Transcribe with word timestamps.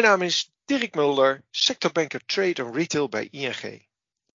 Mijn 0.00 0.12
naam 0.12 0.26
is 0.26 0.52
Dirk 0.64 0.94
Mulder, 0.94 1.44
sectorbanker 1.50 2.24
Trade 2.26 2.62
en 2.62 2.72
Retail 2.72 3.08
bij 3.08 3.28
ING. 3.30 3.86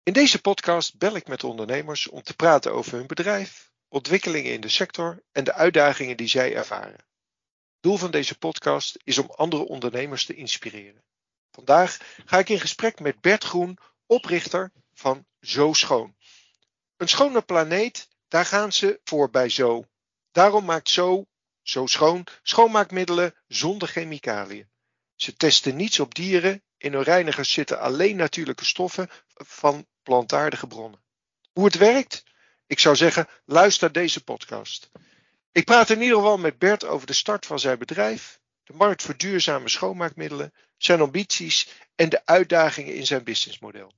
In 0.03 0.13
deze 0.13 0.41
podcast 0.41 0.97
bel 0.97 1.15
ik 1.15 1.27
met 1.27 1.43
ondernemers 1.43 2.07
om 2.07 2.21
te 2.21 2.35
praten 2.35 2.73
over 2.73 2.97
hun 2.97 3.07
bedrijf, 3.07 3.71
ontwikkelingen 3.89 4.53
in 4.53 4.61
de 4.61 4.69
sector 4.69 5.23
en 5.31 5.43
de 5.43 5.53
uitdagingen 5.53 6.17
die 6.17 6.27
zij 6.27 6.55
ervaren. 6.55 7.05
Doel 7.79 7.97
van 7.97 8.11
deze 8.11 8.37
podcast 8.37 8.97
is 9.03 9.17
om 9.17 9.29
andere 9.29 9.67
ondernemers 9.67 10.25
te 10.25 10.35
inspireren. 10.35 11.03
Vandaag 11.51 11.97
ga 12.25 12.39
ik 12.39 12.49
in 12.49 12.59
gesprek 12.59 12.99
met 12.99 13.21
Bert 13.21 13.43
Groen, 13.43 13.77
oprichter 14.05 14.71
van 14.93 15.25
Zo 15.41 15.73
Schoon. 15.73 16.15
Een 16.97 17.09
schone 17.09 17.41
planeet, 17.41 18.07
daar 18.27 18.45
gaan 18.45 18.71
ze 18.71 18.99
voor 19.03 19.29
bij 19.29 19.49
Zo. 19.49 19.85
Daarom 20.31 20.65
maakt 20.65 20.89
Zo, 20.89 21.25
Zo 21.61 21.85
Schoon, 21.85 22.27
schoonmaakmiddelen 22.43 23.35
zonder 23.47 23.87
chemicaliën. 23.87 24.70
Ze 25.21 25.35
testen 25.35 25.75
niets 25.75 25.99
op 25.99 26.15
dieren. 26.15 26.63
In 26.77 26.93
hun 26.93 27.03
reinigers 27.03 27.51
zitten 27.51 27.79
alleen 27.79 28.15
natuurlijke 28.15 28.65
stoffen 28.65 29.09
van 29.33 29.87
plantaardige 30.03 30.67
bronnen. 30.67 31.01
Hoe 31.51 31.65
het 31.65 31.77
werkt? 31.77 32.23
Ik 32.67 32.79
zou 32.79 32.95
zeggen, 32.95 33.27
luister 33.45 33.91
deze 33.91 34.23
podcast. 34.23 34.91
Ik 35.51 35.65
praat 35.65 35.89
in 35.89 36.01
ieder 36.01 36.17
geval 36.17 36.37
met 36.37 36.57
Bert 36.57 36.85
over 36.85 37.07
de 37.07 37.13
start 37.13 37.45
van 37.45 37.59
zijn 37.59 37.77
bedrijf, 37.77 38.39
de 38.63 38.73
markt 38.73 39.03
voor 39.03 39.17
duurzame 39.17 39.69
schoonmaakmiddelen, 39.69 40.53
zijn 40.77 41.01
ambities 41.01 41.69
en 41.95 42.09
de 42.09 42.25
uitdagingen 42.25 42.95
in 42.95 43.05
zijn 43.05 43.23
businessmodel. 43.23 43.93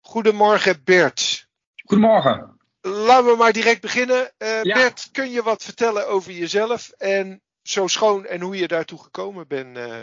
Goedemorgen 0.00 0.84
Bert. 0.84 1.48
Goedemorgen. 1.84 2.62
Laten 3.04 3.30
we 3.30 3.36
maar 3.36 3.52
direct 3.52 3.80
beginnen. 3.80 4.32
Uh, 4.38 4.62
Bert, 4.62 5.08
kun 5.12 5.30
je 5.30 5.42
wat 5.42 5.64
vertellen 5.64 6.08
over 6.08 6.32
jezelf 6.32 6.90
en 6.90 7.40
zo 7.62 7.86
schoon 7.86 8.26
en 8.26 8.40
hoe 8.40 8.56
je 8.56 8.68
daartoe 8.68 9.02
gekomen 9.02 9.48
bent? 9.48 9.76
Uh... 9.76 10.02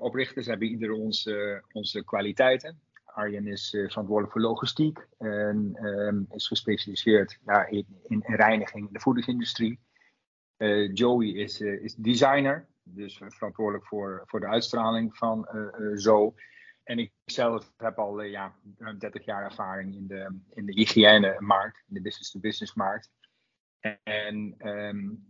oprichters, 0.00 0.46
hebben 0.46 0.68
ieder 0.68 0.92
onze, 0.92 1.62
onze 1.72 2.04
kwaliteiten. 2.04 2.80
Arjen 3.14 3.46
is 3.46 3.72
uh, 3.72 3.88
verantwoordelijk 3.88 4.32
voor 4.32 4.42
logistiek 4.42 5.06
en 5.18 5.84
um, 5.84 6.26
is 6.30 6.46
gespecialiseerd 6.46 7.38
in, 7.68 7.86
in, 8.06 8.22
reiniging 8.26 8.86
in 8.86 8.92
de 8.92 9.00
voedingsindustrie. 9.00 9.80
Uh, 10.58 10.92
Joey 10.92 11.28
is, 11.28 11.60
uh, 11.60 11.82
is 11.82 11.94
designer, 11.94 12.66
dus 12.82 13.20
verantwoordelijk 13.28 13.86
voor, 13.86 14.22
voor 14.26 14.40
de 14.40 14.46
uitstraling 14.46 15.16
van 15.16 15.48
Zo. 15.96 16.34
En 16.84 16.98
ik 16.98 17.12
zelf 17.24 17.72
heb 17.76 17.98
al 17.98 18.22
ja, 18.22 18.54
30 18.98 19.24
jaar 19.24 19.44
ervaring 19.44 19.94
in 19.94 20.06
de, 20.06 20.38
in 20.54 20.66
de 20.66 20.72
hygiëne-markt, 20.72 21.84
in 21.88 21.94
de 21.94 22.00
business-to-business 22.00 22.74
markt. 22.74 23.10
En 24.02 24.54
um, 24.58 25.26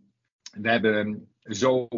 we 0.61 0.71
hebben 0.71 1.29
zo, 1.43 1.89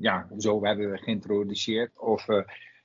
ja, 0.00 0.28
zo 0.38 0.64
hebben 0.64 0.90
we 0.90 0.98
geïntroduceerd 0.98 1.98
of 1.98 2.26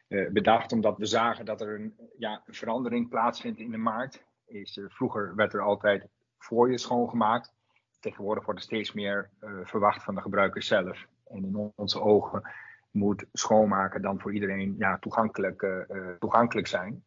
bedacht 0.08 0.72
omdat 0.72 0.97
we 0.97 1.05
zagen 1.05 1.45
dat 1.45 1.61
er 1.61 1.75
een, 1.75 1.95
ja, 2.17 2.41
een 2.45 2.53
verandering 2.53 3.09
plaatsvindt 3.09 3.59
in 3.59 3.72
de 3.72 3.77
markt. 3.77 4.25
Is, 4.45 4.77
uh, 4.77 4.86
vroeger 4.89 5.36
werd 5.36 5.53
er 5.53 5.61
altijd 5.61 6.08
voor 6.37 6.71
je 6.71 6.77
schoongemaakt. 6.77 7.54
Tegenwoordig 7.99 8.45
wordt 8.45 8.59
er 8.59 8.65
steeds 8.65 8.93
meer 8.93 9.30
uh, 9.42 9.49
verwacht 9.64 10.04
van 10.04 10.15
de 10.15 10.21
gebruiker 10.21 10.64
zelf. 10.64 11.08
En 11.27 11.45
in 11.45 11.71
onze 11.76 12.02
ogen 12.02 12.49
moet 12.92 13.26
schoonmaken 13.33 14.02
dan 14.02 14.20
voor 14.20 14.33
iedereen 14.33 14.76
ja, 14.77 14.98
toegankelijk, 14.98 15.86
toegankelijk 16.20 16.67
zijn 16.67 17.04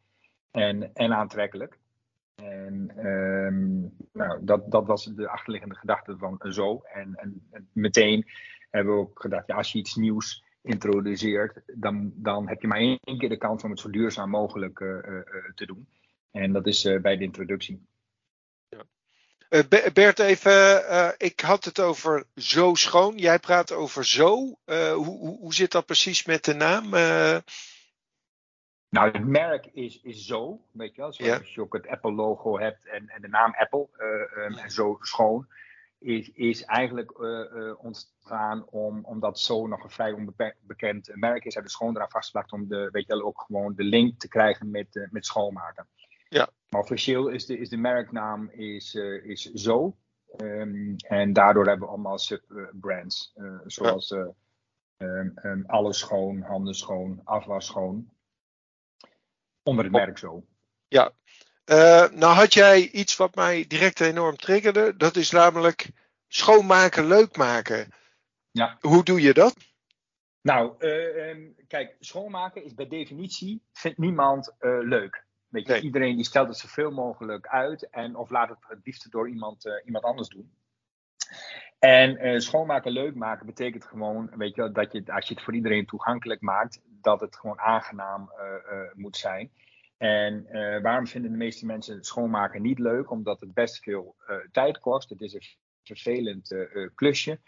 en, 0.50 0.94
en 0.94 1.12
aantrekkelijk. 1.12 1.78
En 2.34 3.06
um, 3.06 3.96
nou, 4.12 4.44
dat, 4.44 4.70
dat 4.70 4.86
was 4.86 5.04
de 5.04 5.28
achterliggende 5.28 5.74
gedachte 5.74 6.16
van 6.16 6.40
zo. 6.48 6.82
En, 6.92 7.14
en, 7.14 7.46
en 7.50 7.68
meteen 7.72 8.26
hebben 8.70 8.94
we 8.94 9.00
ook 9.00 9.20
gedacht, 9.20 9.46
ja, 9.46 9.56
als 9.56 9.72
je 9.72 9.78
iets 9.78 9.94
nieuws 9.94 10.44
introduceert, 10.62 11.60
dan, 11.66 12.12
dan 12.14 12.48
heb 12.48 12.60
je 12.60 12.66
maar 12.66 12.78
één 12.78 13.18
keer 13.18 13.28
de 13.28 13.36
kans 13.36 13.62
om 13.62 13.70
het 13.70 13.80
zo 13.80 13.90
duurzaam 13.90 14.30
mogelijk 14.30 14.80
uh, 14.80 14.88
uh, 14.88 15.24
te 15.54 15.66
doen. 15.66 15.88
En 16.30 16.52
dat 16.52 16.66
is 16.66 16.82
bij 17.02 17.16
de 17.16 17.24
introductie. 17.24 17.86
Ja. 18.68 18.84
Bert, 19.92 20.18
even, 20.18 21.14
ik 21.18 21.40
had 21.40 21.64
het 21.64 21.80
over 21.80 22.24
zo 22.36 22.74
schoon. 22.74 23.16
Jij 23.16 23.38
praat 23.38 23.72
over 23.72 24.04
zo. 24.04 24.34
Hoe, 24.64 25.04
hoe, 25.04 25.38
hoe, 25.38 25.54
zit 25.54 25.72
dat 25.72 25.86
precies 25.86 26.24
met 26.24 26.44
de 26.44 26.54
naam? 26.54 26.90
Nou, 28.90 29.10
het 29.10 29.26
merk 29.26 29.66
is, 29.72 30.00
is 30.02 30.26
zo, 30.26 30.60
weet 30.72 30.94
je 30.94 31.00
wel. 31.00 31.12
Zoals 31.12 31.54
je 31.54 31.60
ook 31.60 31.72
het 31.72 31.86
Apple-logo 31.86 32.58
hebt 32.58 32.86
en, 32.86 33.08
en 33.08 33.20
de 33.20 33.28
naam 33.28 33.54
Apple, 33.58 33.88
um, 33.98 34.58
en 34.58 34.70
zo 34.70 34.98
schoon 35.00 35.48
is, 36.00 36.30
is 36.30 36.64
eigenlijk 36.64 37.18
uh, 37.18 37.84
ontstaan 37.84 38.66
om, 38.66 39.04
omdat 39.04 39.38
zo 39.38 39.66
nog 39.66 39.84
een 39.84 39.90
vrij 39.90 40.12
onbekend 40.12 41.10
merk 41.14 41.44
is. 41.44 41.54
Hebben 41.54 41.72
schoon 41.72 41.96
eraan 41.96 42.10
vastgelegd 42.10 42.52
om 42.52 42.68
de, 42.68 42.88
weet 42.92 43.06
je 43.06 43.12
wel, 43.12 43.24
ook 43.24 43.40
gewoon 43.40 43.74
de 43.74 43.84
link 43.84 44.18
te 44.18 44.28
krijgen 44.28 44.70
met, 44.70 44.96
uh, 44.96 45.06
met 45.10 45.26
schoonmaken. 45.26 45.88
Ja. 46.28 46.50
Maar 46.68 46.80
officieel 46.80 47.28
is 47.28 47.46
de, 47.46 47.58
is 47.58 47.68
de 47.68 47.76
merknaam 47.76 48.50
is, 48.50 48.94
is 49.22 49.42
zo. 49.42 49.96
Um, 50.36 50.96
en 50.96 51.32
daardoor 51.32 51.66
hebben 51.66 51.86
we 51.86 51.92
allemaal 51.92 52.18
subbrands. 52.18 53.34
zoals 53.66 54.08
ja. 54.08 54.32
um, 54.96 55.32
um, 55.42 55.64
alles 55.66 55.98
schoon, 55.98 56.40
handen 56.40 56.74
schoon, 56.74 57.20
afwas 57.24 57.66
schoon. 57.66 58.10
Onder 59.62 59.84
het 59.84 59.92
merk 59.92 60.18
zo. 60.18 60.44
Ja, 60.88 61.12
uh, 61.70 62.08
nou 62.10 62.34
had 62.34 62.54
jij 62.54 62.88
iets 62.88 63.16
wat 63.16 63.34
mij 63.34 63.64
direct 63.68 64.00
enorm 64.00 64.36
triggerde. 64.36 64.96
Dat 64.96 65.16
is 65.16 65.30
namelijk 65.30 65.90
schoonmaken 66.28 67.06
leuk 67.06 67.36
maken. 67.36 67.92
Ja. 68.50 68.78
Hoe 68.80 69.04
doe 69.04 69.20
je 69.20 69.34
dat? 69.34 69.56
Nou, 70.42 70.74
uh, 70.78 71.28
um, 71.28 71.54
kijk, 71.68 71.96
schoonmaken 72.00 72.64
is 72.64 72.74
bij 72.74 72.88
definitie, 72.88 73.62
vindt 73.72 73.98
niemand 73.98 74.54
uh, 74.60 74.78
leuk. 74.80 75.24
Weet 75.48 75.66
je, 75.66 75.72
nee. 75.72 75.80
iedereen 75.80 76.16
die 76.16 76.24
stelt 76.24 76.48
het 76.48 76.58
zoveel 76.58 76.90
mogelijk 76.90 77.46
uit 77.46 77.90
en 77.90 78.16
of 78.16 78.30
laat 78.30 78.48
het 78.48 78.58
het 78.60 78.78
liefst 78.84 79.10
door 79.10 79.28
iemand, 79.28 79.64
iemand 79.84 80.04
anders 80.04 80.28
doen. 80.28 80.52
En 81.78 82.42
schoonmaken 82.42 82.92
leuk 82.92 83.14
maken 83.14 83.46
betekent 83.46 83.84
gewoon, 83.84 84.30
weet 84.36 84.54
je, 84.54 84.72
dat 84.72 84.92
je, 84.92 85.02
als 85.06 85.28
je 85.28 85.34
het 85.34 85.42
voor 85.42 85.54
iedereen 85.54 85.86
toegankelijk 85.86 86.40
maakt, 86.40 86.80
dat 86.84 87.20
het 87.20 87.36
gewoon 87.36 87.58
aangenaam 87.58 88.32
moet 88.94 89.16
zijn. 89.16 89.50
En 90.00 90.46
uh, 90.50 90.80
waarom 90.82 91.06
vinden 91.06 91.30
de 91.30 91.36
meeste 91.36 91.66
mensen 91.66 92.04
schoonmaken 92.04 92.62
niet 92.62 92.78
leuk? 92.78 93.10
Omdat 93.10 93.40
het 93.40 93.54
best 93.54 93.82
veel 93.82 94.16
uh, 94.28 94.36
tijd 94.52 94.78
kost. 94.78 95.10
Het 95.10 95.20
is 95.20 95.34
een 95.34 95.42
vervelend 95.82 96.50
uh, 96.50 96.88
klusje. 96.94 97.40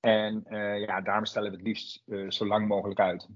En 0.00 0.44
ja, 0.80 1.00
daarom 1.00 1.24
stellen 1.24 1.50
we 1.50 1.56
het 1.56 1.66
liefst 1.66 2.02
zo 2.28 2.46
lang 2.46 2.68
mogelijk 2.68 3.00
uit. 3.00 3.28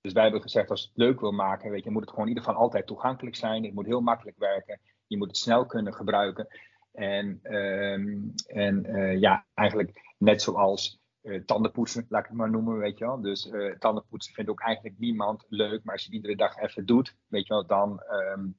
Dus 0.00 0.12
wij 0.12 0.22
hebben 0.22 0.42
gezegd, 0.42 0.70
als 0.70 0.82
je 0.82 0.88
het 0.88 0.96
leuk 0.96 1.20
wil 1.20 1.32
maken, 1.32 1.70
weet 1.70 1.84
je, 1.84 1.90
moet 1.90 2.00
het 2.00 2.10
gewoon 2.10 2.24
in 2.24 2.30
ieder 2.30 2.44
geval 2.44 2.60
altijd 2.60 2.86
toegankelijk 2.86 3.36
zijn. 3.36 3.64
Het 3.64 3.74
moet 3.74 3.86
heel 3.86 4.00
makkelijk 4.00 4.38
werken. 4.38 4.80
Je 5.06 5.16
moet 5.16 5.26
het 5.26 5.36
snel 5.36 5.66
kunnen 5.66 5.94
gebruiken. 5.94 6.46
En, 6.92 7.54
um, 7.56 8.32
en 8.46 8.86
ja, 9.20 9.46
eigenlijk 9.54 10.14
net 10.18 10.42
zoals 10.42 11.00
uh, 11.22 11.44
tandenpoetsen, 11.44 12.06
laat 12.08 12.22
ik 12.22 12.28
het 12.28 12.36
maar 12.36 12.50
noemen, 12.50 12.78
weet 12.78 12.98
je 12.98 13.04
wel. 13.04 13.20
Dus 13.20 13.46
uh, 13.46 13.74
tandenpoetsen 13.78 14.34
vindt 14.34 14.50
ook 14.50 14.60
eigenlijk 14.60 14.98
niemand 14.98 15.44
leuk, 15.48 15.84
maar 15.84 15.94
als 15.94 16.02
je 16.02 16.08
het 16.08 16.16
iedere 16.16 16.36
dag 16.36 16.56
even 16.56 16.86
doet, 16.86 17.16
weet 17.26 17.46
je 17.46 17.54
wel, 17.54 17.66
dan, 17.66 18.02
um, 18.10 18.58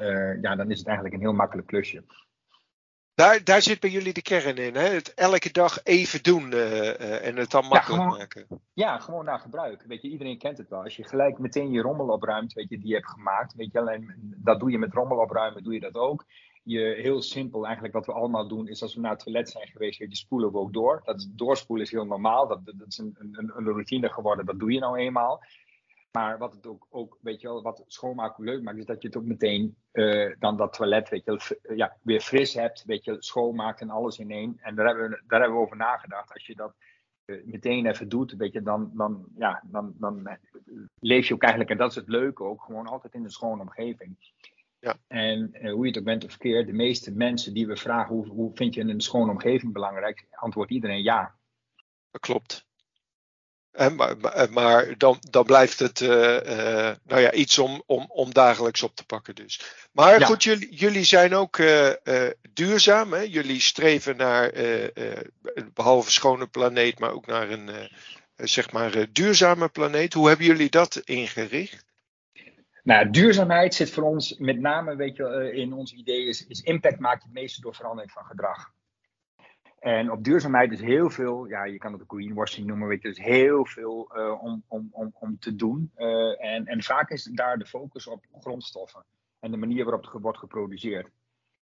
uh, 0.00 0.42
ja, 0.42 0.56
dan 0.56 0.70
is 0.70 0.78
het 0.78 0.86
eigenlijk 0.86 1.16
een 1.16 1.22
heel 1.22 1.32
makkelijk 1.32 1.66
klusje. 1.66 2.04
Daar, 3.14 3.44
daar 3.44 3.62
zit 3.62 3.80
bij 3.80 3.90
jullie 3.90 4.12
de 4.12 4.22
kern 4.22 4.56
in, 4.56 4.74
hè? 4.74 4.88
Het 4.88 5.14
elke 5.14 5.52
dag 5.52 5.82
even 5.82 6.22
doen 6.22 6.52
en 6.52 7.36
het 7.36 7.50
dan 7.50 7.66
makkelijk 7.66 7.86
ja, 7.86 7.94
gewoon, 7.94 8.18
maken. 8.18 8.46
Ja, 8.72 8.98
gewoon 8.98 9.24
naar 9.24 9.38
gebruik. 9.38 9.82
Weet 9.82 10.02
je, 10.02 10.08
iedereen 10.08 10.38
kent 10.38 10.58
het 10.58 10.68
wel. 10.68 10.82
Als 10.82 10.96
je 10.96 11.04
gelijk 11.04 11.38
meteen 11.38 11.70
je 11.70 11.80
rommel 11.80 12.08
opruimt, 12.08 12.52
weet 12.52 12.68
je, 12.68 12.78
die 12.78 12.88
je 12.88 12.94
hebt 12.94 13.08
gemaakt, 13.08 13.54
weet 13.54 13.72
je 13.72 13.78
wel, 13.78 13.90
en 13.90 14.34
dat 14.36 14.60
doe 14.60 14.70
je 14.70 14.78
met 14.78 14.92
rommel 14.92 15.18
opruimen, 15.18 15.62
doe 15.62 15.72
je 15.72 15.80
dat 15.80 15.94
ook 15.94 16.24
je 16.64 16.94
heel 16.96 17.22
simpel, 17.22 17.64
eigenlijk 17.64 17.94
wat 17.94 18.06
we 18.06 18.12
allemaal 18.12 18.48
doen, 18.48 18.68
is 18.68 18.82
als 18.82 18.94
we 18.94 19.00
naar 19.00 19.10
het 19.10 19.20
toilet 19.20 19.48
zijn 19.48 19.68
geweest, 19.68 19.98
die 19.98 20.16
spoelen 20.16 20.52
we 20.52 20.58
ook 20.58 20.72
door. 20.72 21.02
Dat 21.04 21.28
doorspoelen 21.30 21.86
is 21.86 21.92
heel 21.92 22.06
normaal, 22.06 22.48
dat, 22.48 22.64
dat 22.64 22.86
is 22.86 22.98
een, 22.98 23.16
een, 23.18 23.52
een 23.56 23.64
routine 23.64 24.08
geworden, 24.08 24.46
dat 24.46 24.58
doe 24.58 24.72
je 24.72 24.78
nou 24.78 24.98
eenmaal. 24.98 25.42
Maar 26.10 26.38
wat 26.38 26.54
het 26.54 26.66
ook, 26.66 26.86
ook 26.90 27.18
weet 27.20 27.40
je 27.40 27.46
wel, 27.46 27.62
wat 27.62 27.84
schoonmaken 27.86 28.44
leuk 28.44 28.62
maakt, 28.62 28.78
is 28.78 28.84
dat 28.84 29.02
je 29.02 29.08
het 29.08 29.16
ook 29.16 29.24
meteen 29.24 29.76
uh, 29.92 30.34
dan 30.38 30.56
dat 30.56 30.72
toilet, 30.72 31.08
weet 31.08 31.24
je, 31.24 31.60
ja, 31.76 31.96
weer 32.02 32.20
fris 32.20 32.54
hebt, 32.54 32.84
weet 32.84 33.04
je, 33.04 33.16
schoonmaakt 33.18 33.80
en 33.80 33.90
alles 33.90 34.18
in 34.18 34.30
één. 34.30 34.58
En 34.60 34.74
daar 34.74 34.86
hebben 34.86 35.10
we, 35.10 35.22
daar 35.26 35.40
hebben 35.40 35.58
we 35.58 35.64
over 35.64 35.76
nagedacht. 35.76 36.32
Als 36.32 36.46
je 36.46 36.54
dat 36.54 36.74
uh, 37.24 37.44
meteen 37.44 37.86
even 37.86 38.08
doet, 38.08 38.32
weet 38.32 38.52
je, 38.52 38.62
dan, 38.62 38.90
dan, 38.94 39.24
ja, 39.36 39.62
dan, 39.64 39.94
dan 39.98 40.38
leef 40.98 41.28
je 41.28 41.34
ook 41.34 41.42
eigenlijk, 41.42 41.72
en 41.72 41.78
dat 41.78 41.90
is 41.90 41.96
het 41.96 42.08
leuke 42.08 42.44
ook, 42.44 42.62
gewoon 42.62 42.86
altijd 42.86 43.14
in 43.14 43.24
een 43.24 43.30
schone 43.30 43.62
omgeving. 43.62 44.16
Ja. 44.84 44.96
En 45.06 45.50
uh, 45.52 45.72
hoe 45.72 45.82
je 45.82 45.90
het 45.90 45.98
ook 45.98 46.04
bent 46.04 46.24
of 46.24 46.30
verkeerd, 46.30 46.66
de 46.66 46.72
meeste 46.72 47.10
mensen 47.10 47.54
die 47.54 47.66
we 47.66 47.76
vragen 47.76 48.14
hoe, 48.14 48.26
hoe 48.26 48.50
vind 48.54 48.74
je 48.74 48.80
een 48.80 49.00
schone 49.00 49.30
omgeving 49.30 49.72
belangrijk, 49.72 50.26
antwoordt 50.30 50.70
iedereen 50.70 51.02
ja. 51.02 51.34
Dat 52.10 52.20
klopt. 52.20 52.66
En, 53.70 53.94
maar, 53.94 54.16
maar 54.50 54.98
dan, 54.98 55.18
dan 55.30 55.44
blijft 55.44 55.78
het 55.78 56.00
uh, 56.00 56.08
uh, 56.10 56.90
nou 57.02 57.20
ja, 57.20 57.32
iets 57.32 57.58
om, 57.58 57.82
om, 57.86 58.04
om 58.08 58.32
dagelijks 58.32 58.82
op 58.82 58.94
te 58.94 59.06
pakken 59.06 59.34
dus. 59.34 59.60
Maar 59.92 60.18
ja. 60.18 60.26
goed, 60.26 60.42
jullie, 60.42 60.74
jullie 60.74 61.04
zijn 61.04 61.34
ook 61.34 61.58
uh, 61.58 61.90
duurzaam. 62.52 63.12
Hè? 63.12 63.20
Jullie 63.20 63.60
streven 63.60 64.16
naar, 64.16 64.52
behalve 65.74 66.10
schone 66.10 66.46
planeet, 66.46 66.98
maar 66.98 67.12
ook 67.12 67.26
naar 67.26 67.50
een 67.50 67.70
zeg 68.36 68.72
maar, 68.72 69.06
duurzame 69.12 69.68
planeet. 69.68 70.14
Hoe 70.14 70.28
hebben 70.28 70.46
jullie 70.46 70.70
dat 70.70 70.96
ingericht? 70.96 71.93
Nou, 72.84 73.10
duurzaamheid 73.10 73.74
zit 73.74 73.90
voor 73.90 74.02
ons 74.02 74.38
met 74.38 74.60
name, 74.60 74.96
weet 74.96 75.16
je, 75.16 75.52
in 75.52 75.72
ons 75.72 75.92
idee 75.92 76.26
is, 76.26 76.62
impact 76.62 76.98
maakt 76.98 77.22
het 77.22 77.32
meeste 77.32 77.60
door 77.60 77.74
verandering 77.74 78.12
van 78.12 78.24
gedrag. 78.24 78.72
En 79.78 80.10
op 80.10 80.24
duurzaamheid 80.24 80.72
is 80.72 80.80
heel 80.80 81.10
veel, 81.10 81.44
ja, 81.44 81.64
je 81.64 81.78
kan 81.78 81.92
het 81.92 82.02
ook 82.02 82.12
greenwashing 82.12 82.66
noemen, 82.66 82.88
weet 82.88 83.02
je, 83.02 83.08
dus 83.08 83.18
heel 83.18 83.66
veel 83.66 84.10
uh, 84.16 84.42
om, 84.42 84.64
om, 84.68 84.88
om, 84.90 85.10
om 85.18 85.38
te 85.38 85.54
doen. 85.54 85.92
Uh, 85.96 86.44
en, 86.44 86.66
en 86.66 86.82
vaak 86.82 87.10
is 87.10 87.24
daar 87.24 87.58
de 87.58 87.66
focus 87.66 88.06
op 88.06 88.24
grondstoffen 88.40 89.04
en 89.40 89.50
de 89.50 89.56
manier 89.56 89.84
waarop 89.84 90.12
het 90.12 90.22
wordt 90.22 90.38
geproduceerd. 90.38 91.10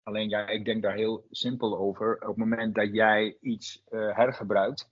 Alleen 0.02 0.29
ja, 0.29 0.49
ik 0.49 0.64
denk 0.64 0.82
daar 0.82 0.94
heel 0.94 1.26
simpel 1.31 1.79
over. 1.79 2.14
Op 2.14 2.26
het 2.26 2.37
moment 2.37 2.75
dat 2.75 2.94
jij 2.94 3.37
iets 3.41 3.82
hergebruikt, 3.91 4.91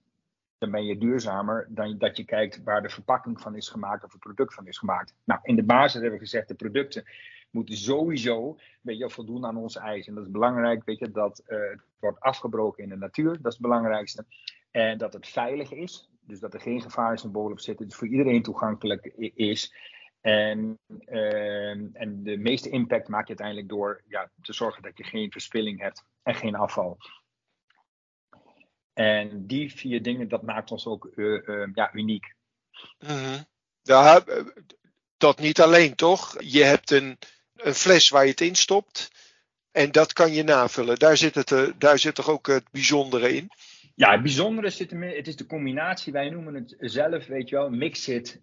dan 0.64 0.72
ben 0.72 0.84
je 0.84 0.98
duurzamer 0.98 1.66
dan 1.68 1.98
dat 1.98 2.16
je 2.16 2.24
kijkt 2.24 2.62
waar 2.62 2.82
de 2.82 2.88
verpakking 2.88 3.40
van 3.40 3.56
is 3.56 3.68
gemaakt 3.68 4.04
of 4.04 4.12
het 4.12 4.20
product 4.20 4.54
van 4.54 4.66
is 4.66 4.78
gemaakt. 4.78 5.14
Nou, 5.24 5.40
in 5.42 5.56
de 5.56 5.64
basis 5.64 5.92
hebben 5.92 6.12
we 6.12 6.18
gezegd, 6.18 6.48
de 6.48 6.54
producten 6.54 7.04
moeten 7.50 7.76
sowieso 7.76 8.58
weet 8.80 8.98
je, 8.98 9.10
voldoen 9.10 9.46
aan 9.46 9.56
onze 9.56 9.80
eisen. 9.80 10.08
En 10.08 10.14
dat 10.14 10.24
is 10.26 10.32
belangrijk, 10.32 10.84
weet 10.84 10.98
je, 10.98 11.10
dat 11.10 11.42
uh, 11.46 11.58
het 11.70 11.80
wordt 11.98 12.20
afgebroken 12.20 12.82
in 12.82 12.88
de 12.88 12.96
natuur, 12.96 13.32
dat 13.32 13.52
is 13.52 13.58
het 13.58 13.60
belangrijkste. 13.60 14.24
En 14.70 14.98
dat 14.98 15.12
het 15.12 15.28
veilig 15.28 15.72
is, 15.72 16.10
dus 16.20 16.40
dat 16.40 16.54
er 16.54 16.60
geen 16.60 16.80
gevarensymbolen 16.80 17.52
op 17.52 17.60
zitten, 17.60 17.86
dus 17.86 17.96
voor 17.96 18.08
iedereen 18.08 18.42
toegankelijk 18.42 19.04
is. 19.34 19.74
En, 20.20 20.78
uh, 21.08 21.70
en 21.92 22.22
de 22.22 22.36
meeste 22.36 22.68
impact 22.68 23.08
maak 23.08 23.22
je 23.22 23.28
uiteindelijk 23.28 23.68
door 23.68 24.02
ja, 24.08 24.30
te 24.42 24.52
zorgen 24.52 24.82
dat 24.82 24.96
je 24.98 25.04
geen 25.04 25.30
verspilling 25.30 25.80
hebt 25.80 26.04
en 26.22 26.34
geen 26.34 26.54
afval. 26.54 26.98
En 28.94 29.46
die 29.46 29.74
vier 29.74 30.02
dingen, 30.02 30.28
dat 30.28 30.42
maakt 30.42 30.70
ons 30.70 30.86
ook 30.86 31.10
uh, 31.14 31.42
uh, 31.46 31.68
ja, 31.74 31.94
uniek. 31.94 32.34
Mm 32.98 33.08
-hmm. 33.08 33.44
Ja, 33.82 34.24
dat 35.16 35.38
niet 35.38 35.60
alleen 35.60 35.94
toch? 35.94 36.42
Je 36.42 36.62
hebt 36.62 36.90
een, 36.90 37.18
een 37.56 37.74
fles 37.74 38.08
waar 38.08 38.24
je 38.24 38.30
het 38.30 38.40
in 38.40 38.54
stopt. 38.54 39.12
En 39.70 39.92
dat 39.92 40.12
kan 40.12 40.32
je 40.32 40.42
navullen. 40.42 40.98
Daar 40.98 41.16
zit, 41.16 41.34
het, 41.34 41.50
uh, 41.50 41.68
daar 41.78 41.98
zit 41.98 42.14
toch 42.14 42.28
ook 42.28 42.46
het 42.46 42.64
bijzondere 42.70 43.36
in? 43.36 43.48
Ja, 43.94 44.10
het 44.12 44.22
bijzondere 44.22 44.70
zit 44.70 44.92
in, 44.92 45.02
het 45.02 45.26
is 45.26 45.36
de 45.36 45.46
combinatie. 45.46 46.12
Wij 46.12 46.30
noemen 46.30 46.54
het 46.54 46.74
zelf, 46.78 47.26
weet 47.26 47.48
je 47.48 47.56
wel, 47.56 47.70
mix 47.70 48.08
it, 48.08 48.40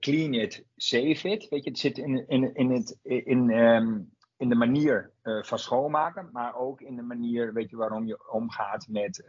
clean 0.00 0.34
it, 0.34 0.64
save 0.76 1.28
it. 1.28 1.48
Weet 1.48 1.64
je, 1.64 1.70
het 1.70 1.78
zit 1.78 1.98
in, 1.98 2.24
in, 2.28 2.54
in, 2.54 2.70
het, 2.70 2.96
in, 3.02 3.50
um, 3.50 4.10
in 4.36 4.48
de 4.48 4.54
manier 4.54 5.10
van 5.22 5.58
schoonmaken. 5.58 6.28
Maar 6.32 6.56
ook 6.56 6.80
in 6.80 6.96
de 6.96 7.02
manier, 7.02 7.52
weet 7.52 7.70
je, 7.70 7.76
waarom 7.76 8.06
je 8.06 8.30
omgaat 8.30 8.86
met 8.88 9.24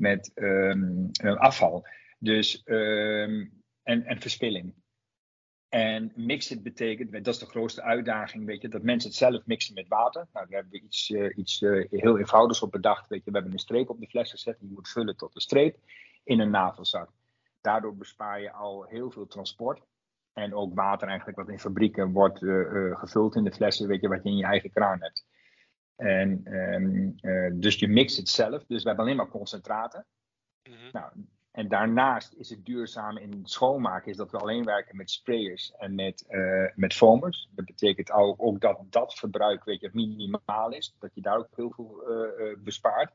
met 0.00 0.32
um, 0.34 1.10
afval. 1.20 1.86
Dus, 2.18 2.62
um, 2.64 3.62
en, 3.82 4.04
en 4.04 4.20
verspilling. 4.20 4.74
En 5.68 6.12
mixen 6.14 6.62
betekent, 6.62 7.12
dat 7.12 7.26
is 7.26 7.38
de 7.38 7.46
grootste 7.46 7.82
uitdaging, 7.82 8.44
weet 8.44 8.62
je, 8.62 8.68
dat 8.68 8.82
mensen 8.82 9.08
het 9.08 9.18
zelf 9.18 9.46
mixen 9.46 9.74
met 9.74 9.88
water. 9.88 10.26
Nou, 10.32 10.46
daar 10.48 10.60
hebben 10.60 10.80
we 10.80 10.86
iets, 10.86 11.10
uh, 11.10 11.36
iets 11.36 11.60
uh, 11.60 11.86
heel 11.90 12.18
eenvoudigs 12.18 12.62
op 12.62 12.70
bedacht. 12.70 13.08
Weet 13.08 13.24
je, 13.24 13.30
we 13.30 13.36
hebben 13.36 13.52
een 13.52 13.58
streep 13.58 13.88
op 13.88 14.00
de 14.00 14.06
fles 14.06 14.30
gezet, 14.30 14.56
die 14.60 14.70
moet 14.70 14.88
vullen 14.88 15.16
tot 15.16 15.34
een 15.34 15.40
streep 15.40 15.76
in 16.24 16.40
een 16.40 16.50
navelzak. 16.50 17.10
Daardoor 17.60 17.96
bespaar 17.96 18.40
je 18.40 18.52
al 18.52 18.84
heel 18.84 19.10
veel 19.10 19.26
transport. 19.26 19.82
En 20.32 20.54
ook 20.54 20.74
water 20.74 21.08
eigenlijk 21.08 21.38
wat 21.38 21.48
in 21.48 21.58
fabrieken 21.58 22.12
wordt 22.12 22.38
gevuld 22.98 23.34
in 23.36 23.44
de 23.44 23.52
flessen, 23.52 23.88
weet 23.88 24.00
je, 24.00 24.08
wat 24.08 24.22
je 24.22 24.28
in 24.28 24.36
je 24.36 24.44
eigen 24.44 24.70
kraan 24.70 25.02
hebt. 25.02 25.24
En, 26.00 26.54
um, 26.54 27.14
uh, 27.20 27.50
dus 27.54 27.78
je 27.78 27.88
mixt 27.88 28.16
het 28.16 28.28
zelf. 28.28 28.64
Dus 28.66 28.82
we 28.82 28.88
hebben 28.88 29.04
alleen 29.04 29.16
maar 29.16 29.28
concentraten. 29.28 30.06
Mm 30.68 30.74
-hmm. 30.74 30.88
nou, 30.92 31.12
en 31.50 31.68
daarnaast 31.68 32.34
is 32.34 32.50
het 32.50 32.64
duurzaam 32.64 33.16
in 33.16 33.40
schoonmaken, 33.44 34.10
is 34.10 34.16
dat 34.16 34.30
we 34.30 34.38
alleen 34.38 34.64
werken 34.64 34.96
met 34.96 35.10
sprayers 35.10 35.72
en 35.78 35.94
met, 35.94 36.24
uh, 36.28 36.66
met 36.74 36.94
foamers. 36.94 37.48
Dat 37.54 37.64
betekent 37.64 38.10
ook, 38.10 38.42
ook, 38.42 38.60
dat 38.60 38.78
dat 38.90 39.14
verbruik 39.14 39.64
weet 39.64 39.80
je, 39.80 39.90
minimaal 39.92 40.72
is, 40.72 40.94
dat 40.98 41.14
je 41.14 41.20
daar 41.20 41.38
ook 41.38 41.56
heel 41.56 41.70
veel 41.70 42.10
uh, 42.10 42.56
bespaart. 42.58 43.12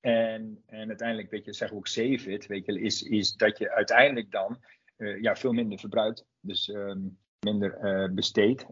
En, 0.00 0.62
en 0.66 0.88
uiteindelijk, 0.88 1.30
weet 1.30 1.44
je, 1.44 1.52
zeggen 1.52 1.76
we 1.76 1.82
ook 1.82 1.88
save 1.88 2.32
it, 2.32 2.46
weet 2.46 2.66
je, 2.66 2.80
is, 2.80 3.02
is 3.02 3.34
dat 3.34 3.58
je 3.58 3.70
uiteindelijk 3.70 4.30
dan 4.30 4.58
ja, 4.96 5.36
veel 5.36 5.52
minder 5.52 5.78
verbruikt. 5.78 6.24
Dus 6.40 6.68
um, 6.68 7.18
minder 7.40 8.10
besteedt, 8.14 8.66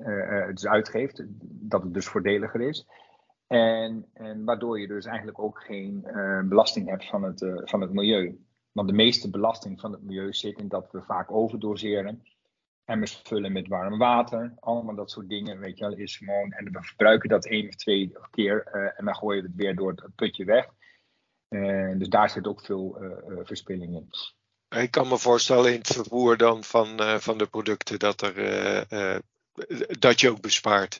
dus 0.55 0.67
uitgeeft, 0.67 1.23
dat 1.43 1.83
het 1.83 1.95
dus 1.95 2.07
voordeliger 2.07 2.61
is. 2.61 2.87
En, 3.53 4.07
en 4.13 4.45
waardoor 4.45 4.81
je 4.81 4.87
dus 4.87 5.05
eigenlijk 5.05 5.39
ook 5.39 5.63
geen 5.63 6.05
uh, 6.07 6.41
belasting 6.43 6.89
hebt 6.89 7.07
van 7.07 7.23
het, 7.23 7.41
uh, 7.41 7.61
van 7.65 7.81
het 7.81 7.93
milieu. 7.93 8.45
Want 8.73 8.89
de 8.89 8.95
meeste 8.95 9.31
belasting 9.31 9.81
van 9.81 9.93
het 9.93 10.03
milieu 10.03 10.33
zit 10.33 10.59
in 10.59 10.69
dat 10.69 10.89
we 10.93 11.03
vaak 11.03 11.33
overdoseren. 11.33 12.23
Emmers 12.85 13.21
vullen 13.25 13.53
met 13.53 13.69
warm 13.69 13.99
water. 13.99 14.55
Allemaal 14.61 14.95
dat 14.95 15.11
soort 15.11 15.29
dingen, 15.29 15.59
weet 15.59 15.79
je 15.79 15.85
wel, 15.85 15.97
is 15.97 16.17
gewoon. 16.17 16.53
En 16.53 16.65
we 16.65 16.83
verbruiken 16.83 17.29
dat 17.29 17.47
één 17.47 17.69
of 17.69 17.75
twee 17.75 18.13
keer. 18.31 18.69
Uh, 18.73 18.99
en 18.99 19.05
dan 19.05 19.17
gooi 19.17 19.37
je 19.37 19.43
het 19.43 19.55
weer 19.55 19.77
door 19.77 19.91
het 19.91 20.15
putje 20.15 20.45
weg. 20.45 20.69
dus 21.99 22.09
daar 22.09 22.31
zit 22.31 22.47
ook 22.47 22.61
veel 22.61 22.99
verspilling 23.45 23.95
in. 23.95 24.09
Ik 24.83 24.91
kan 24.91 25.09
me 25.09 25.19
voorstellen 25.19 25.73
in 25.73 25.79
het 25.79 25.93
vervoer 25.93 26.37
dan 26.37 26.65
van, 26.65 27.01
van 27.21 27.39
de 27.39 27.47
producten 27.47 27.99
dat, 27.99 28.21
er, 28.21 28.35
dat 29.99 30.21
je 30.21 30.31
ook 30.31 30.41
bespaart. 30.41 30.99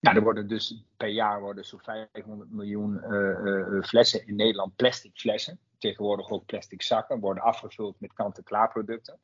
Nou, 0.00 0.16
er 0.16 0.22
worden 0.22 0.48
dus 0.48 0.84
per 0.96 1.08
jaar 1.08 1.40
worden 1.40 1.64
zo'n 1.64 1.80
500 1.80 2.50
miljoen 2.50 3.00
uh, 3.04 3.38
uh, 3.44 3.82
flessen 3.82 4.26
in 4.26 4.36
Nederland 4.36 4.76
plastic 4.76 5.10
flessen. 5.14 5.58
Tegenwoordig 5.78 6.30
ook 6.30 6.46
plastic 6.46 6.82
zakken 6.82 7.20
worden 7.20 7.42
afgevuld 7.42 8.00
met 8.00 8.12
kant-en-klaar 8.12 8.68
producten. 8.68 9.18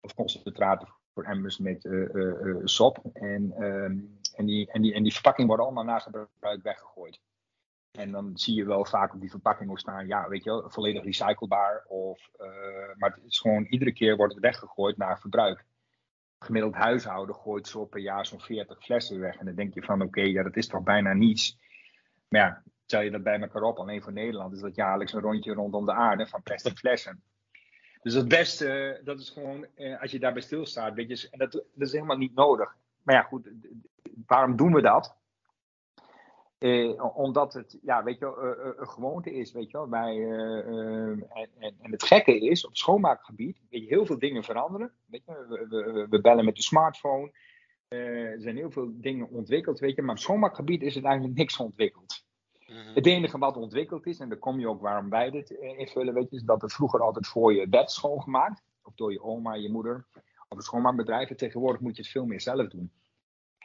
Of 0.00 0.14
concentraten 0.14 0.88
voor 1.14 1.24
emmers 1.24 1.58
met 1.58 1.84
uh, 1.84 2.56
sop. 2.64 3.00
En, 3.12 3.62
um, 3.62 4.18
en, 4.34 4.46
die, 4.46 4.72
en, 4.72 4.82
die, 4.82 4.94
en 4.94 5.02
die 5.02 5.12
verpakkingen 5.12 5.48
worden 5.48 5.66
allemaal 5.66 5.84
na 5.84 5.98
gebruik 5.98 6.62
weggegooid. 6.62 7.20
En 7.90 8.10
dan 8.10 8.36
zie 8.36 8.54
je 8.54 8.64
wel 8.64 8.84
vaak 8.84 9.14
op 9.14 9.20
die 9.20 9.30
verpakking 9.30 9.78
staan, 9.78 10.06
ja, 10.06 10.28
weet 10.28 10.44
je 10.44 10.50
wel, 10.50 10.70
volledig 10.70 11.04
recyclebaar. 11.04 11.84
Of, 11.86 12.30
maar 12.96 13.10
het 13.14 13.24
is 13.24 13.38
gewoon, 13.38 13.64
iedere 13.64 13.92
keer 13.92 14.16
wordt 14.16 14.32
het 14.34 14.42
weggegooid 14.42 14.96
naar 14.96 15.20
verbruik 15.20 15.64
gemiddeld 16.38 16.74
huishouden 16.74 17.34
gooit 17.34 17.68
zo 17.68 17.84
per 17.84 18.00
jaar 18.00 18.26
zo'n 18.26 18.40
40 18.40 18.84
flessen 18.84 19.20
weg. 19.20 19.36
En 19.36 19.46
dan 19.46 19.54
denk 19.54 19.74
je 19.74 19.82
van 19.82 20.02
oké, 20.02 20.20
ja, 20.20 20.42
dat 20.42 20.56
is 20.56 20.66
toch 20.66 20.82
bijna 20.82 21.12
niets. 21.12 21.58
Maar 22.28 22.40
ja, 22.40 22.62
tel 22.86 23.00
je 23.00 23.10
dat 23.10 23.22
bij 23.22 23.40
elkaar 23.40 23.62
op, 23.62 23.78
alleen 23.78 24.02
voor 24.02 24.12
Nederland 24.12 24.52
is 24.52 24.60
dat 24.60 24.74
jaarlijks 24.74 25.12
een 25.12 25.20
rondje 25.20 25.52
rondom 25.52 25.84
de 25.84 25.92
aarde 25.92 26.26
van 26.26 26.42
plastic 26.42 26.78
flessen. 26.78 27.22
Dus 28.02 28.14
het 28.14 28.28
beste, 28.28 29.00
dat 29.04 29.20
is 29.20 29.30
gewoon, 29.30 29.66
eh, 29.74 30.00
als 30.00 30.10
je 30.10 30.18
daarbij 30.18 30.42
stilstaat, 30.42 30.94
weet 30.94 31.20
je, 31.20 31.28
en 31.30 31.38
dat, 31.38 31.52
dat 31.52 31.64
is 31.74 31.92
helemaal 31.92 32.16
niet 32.16 32.34
nodig. 32.34 32.76
Maar 33.02 33.14
ja, 33.14 33.22
goed, 33.22 33.48
waarom 34.26 34.56
doen 34.56 34.74
we 34.74 34.80
dat? 34.80 35.16
Eh, 36.58 37.16
omdat 37.16 37.52
het, 37.52 37.78
ja, 37.82 38.02
weet 38.02 38.18
je 38.18 38.24
uh, 38.26 38.72
een 38.76 38.88
gewoonte 38.88 39.32
is, 39.32 39.52
weet 39.52 39.70
je 39.70 39.76
wel. 39.76 39.88
Bij, 39.88 40.24
en, 40.24 41.26
en, 41.58 41.74
en, 41.80 41.90
het 41.90 42.02
gekke 42.02 42.38
is, 42.38 42.66
op 42.66 42.76
schoonmaakgebied, 42.76 43.60
weet 43.70 43.82
je, 43.82 43.88
heel 43.88 44.06
veel 44.06 44.18
dingen 44.18 44.44
veranderen. 44.44 44.92
Weet 45.06 45.24
je, 45.24 45.46
we, 45.48 45.92
we, 45.92 46.06
we 46.10 46.20
bellen 46.20 46.44
met 46.44 46.56
de 46.56 46.62
smartphone. 46.62 47.32
er 47.88 48.40
zijn 48.40 48.56
heel 48.56 48.70
veel 48.70 48.90
dingen 48.92 49.28
ontwikkeld, 49.28 49.78
weet 49.78 49.96
je. 49.96 50.02
Maar 50.02 50.14
op 50.14 50.20
schoonmaakgebied 50.20 50.82
is 50.82 50.94
het 50.94 51.04
eigenlijk 51.04 51.36
niks 51.36 51.58
ontwikkeld. 51.58 52.26
Mm-hmm. 52.66 52.94
Het 52.94 53.06
enige 53.06 53.38
wat 53.38 53.56
ontwikkeld 53.56 54.06
is, 54.06 54.18
en 54.18 54.28
daar 54.28 54.38
kom 54.38 54.60
je 54.60 54.68
ook 54.68 54.80
waarom 54.80 55.10
wij 55.10 55.30
dit 55.30 55.50
invullen, 55.50 56.14
weet 56.14 56.30
je, 56.30 56.36
is 56.36 56.42
dat 56.42 56.62
er 56.62 56.70
vroeger 56.70 57.00
altijd 57.00 57.26
voor 57.26 57.54
je 57.54 57.68
bed 57.68 57.90
schoongemaakt. 57.90 58.62
Of 58.82 58.94
door 58.94 59.12
je 59.12 59.22
oma, 59.22 59.54
je 59.54 59.70
moeder, 59.70 60.06
of 60.48 60.56
een 60.56 60.62
schoonmaakbedrijf. 60.62 61.30
En 61.30 61.36
tegenwoordig 61.36 61.80
moet 61.80 61.96
je 61.96 62.02
het 62.02 62.10
veel 62.10 62.26
meer 62.26 62.40
zelf 62.40 62.68
doen. 62.68 62.92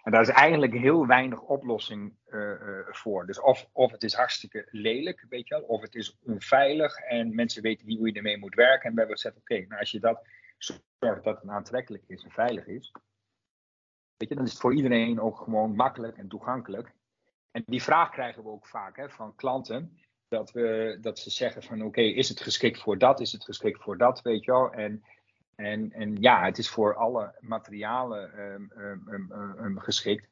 En 0.03 0.11
daar 0.11 0.21
is 0.21 0.29
eigenlijk 0.29 0.73
heel 0.73 1.07
weinig 1.07 1.41
oplossing 1.41 2.13
uh, 2.29 2.39
uh, 2.41 2.87
voor. 2.89 3.25
Dus 3.25 3.41
of, 3.41 3.69
of 3.71 3.91
het 3.91 4.03
is 4.03 4.13
hartstikke 4.13 4.67
lelijk, 4.71 5.25
weet 5.29 5.47
je 5.47 5.55
wel, 5.55 5.63
of 5.63 5.81
het 5.81 5.95
is 5.95 6.17
onveilig 6.23 6.97
en 6.97 7.35
mensen 7.35 7.61
weten 7.61 7.87
niet 7.87 7.97
hoe 7.97 8.07
je 8.07 8.13
ermee 8.13 8.37
moet 8.37 8.55
werken. 8.55 8.89
En 8.89 8.93
we 8.93 8.99
hebben 8.99 9.17
gezegd, 9.17 9.37
oké, 9.37 9.53
okay, 9.53 9.65
nou 9.67 9.79
als 9.79 9.91
je 9.91 9.99
dat 9.99 10.27
zorgt 10.57 11.23
dat 11.23 11.41
het 11.41 11.49
aantrekkelijk 11.49 12.03
is 12.07 12.23
en 12.23 12.31
veilig 12.31 12.67
is, 12.67 12.91
weet 14.17 14.29
je, 14.29 14.35
dan 14.35 14.43
is 14.43 14.51
het 14.51 14.61
voor 14.61 14.75
iedereen 14.75 15.19
ook 15.19 15.37
gewoon 15.37 15.75
makkelijk 15.75 16.17
en 16.17 16.27
toegankelijk. 16.27 16.93
En 17.51 17.63
die 17.65 17.83
vraag 17.83 18.09
krijgen 18.09 18.43
we 18.43 18.49
ook 18.49 18.67
vaak 18.67 18.97
hè, 18.97 19.09
van 19.09 19.35
klanten, 19.35 19.99
dat, 20.27 20.51
we, 20.51 20.97
dat 21.01 21.19
ze 21.19 21.29
zeggen 21.29 21.63
van 21.63 21.83
oké, 21.83 22.01
is 22.01 22.29
het 22.29 22.41
geschikt 22.41 22.81
voor 22.81 22.97
dat, 22.97 23.19
is 23.19 23.31
het 23.31 23.43
geschikt 23.43 23.81
voor 23.81 23.97
dat, 23.97 24.21
weet 24.21 24.43
je 24.45 24.51
wel. 24.51 24.73
En 24.73 25.03
en, 25.63 25.91
en 25.91 26.15
ja, 26.21 26.43
het 26.43 26.57
is 26.57 26.69
voor 26.69 26.95
alle 26.95 27.35
materialen 27.39 28.39
um, 28.39 28.71
um, 28.77 29.31
um, 29.59 29.79
geschikt. 29.79 30.27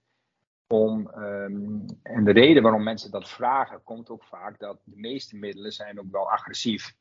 Om, 0.67 1.09
ehm, 1.09 1.79
en 2.03 2.23
de 2.23 2.31
reden 2.31 2.63
waarom 2.63 2.83
mensen 2.83 3.11
dat 3.11 3.29
vragen, 3.29 3.83
komt 3.83 4.09
ook 4.09 4.23
vaak 4.23 4.59
dat 4.59 4.81
de 4.83 4.95
meeste 4.95 5.35
middelen 5.35 5.71
zijn 5.71 5.99
ook 5.99 6.11
wel 6.11 6.31
agressief. 6.31 6.95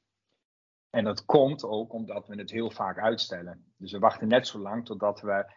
En 0.91 1.05
dat 1.05 1.25
komt 1.25 1.65
ook 1.65 1.93
omdat 1.93 2.27
we 2.27 2.35
het 2.35 2.51
heel 2.51 2.71
vaak 2.71 2.99
uitstellen. 2.99 3.65
Dus 3.77 3.93
we 3.93 3.99
wachten 3.99 4.29
net 4.29 4.47
zo 4.47 4.59
lang 4.59 4.85
totdat 4.85 5.21
we 5.21 5.53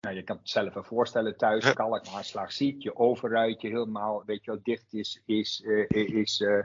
nou, 0.00 0.16
je 0.16 0.22
kan 0.22 0.36
het 0.36 0.48
zelf 0.48 0.74
wel 0.74 0.82
voorstellen 0.82 1.36
thuis, 1.36 1.72
kalkmaarslag 1.72 2.52
ziet, 2.52 2.82
je 2.82 2.96
overruit 2.96 3.60
je 3.60 3.68
helemaal, 3.68 4.24
weet 4.24 4.44
je 4.44 4.50
wel, 4.50 4.60
dicht 4.62 4.92
is, 4.92 5.22
is, 5.26 5.60
uh, 5.64 5.90
is 6.24 6.40
uh, 6.40 6.62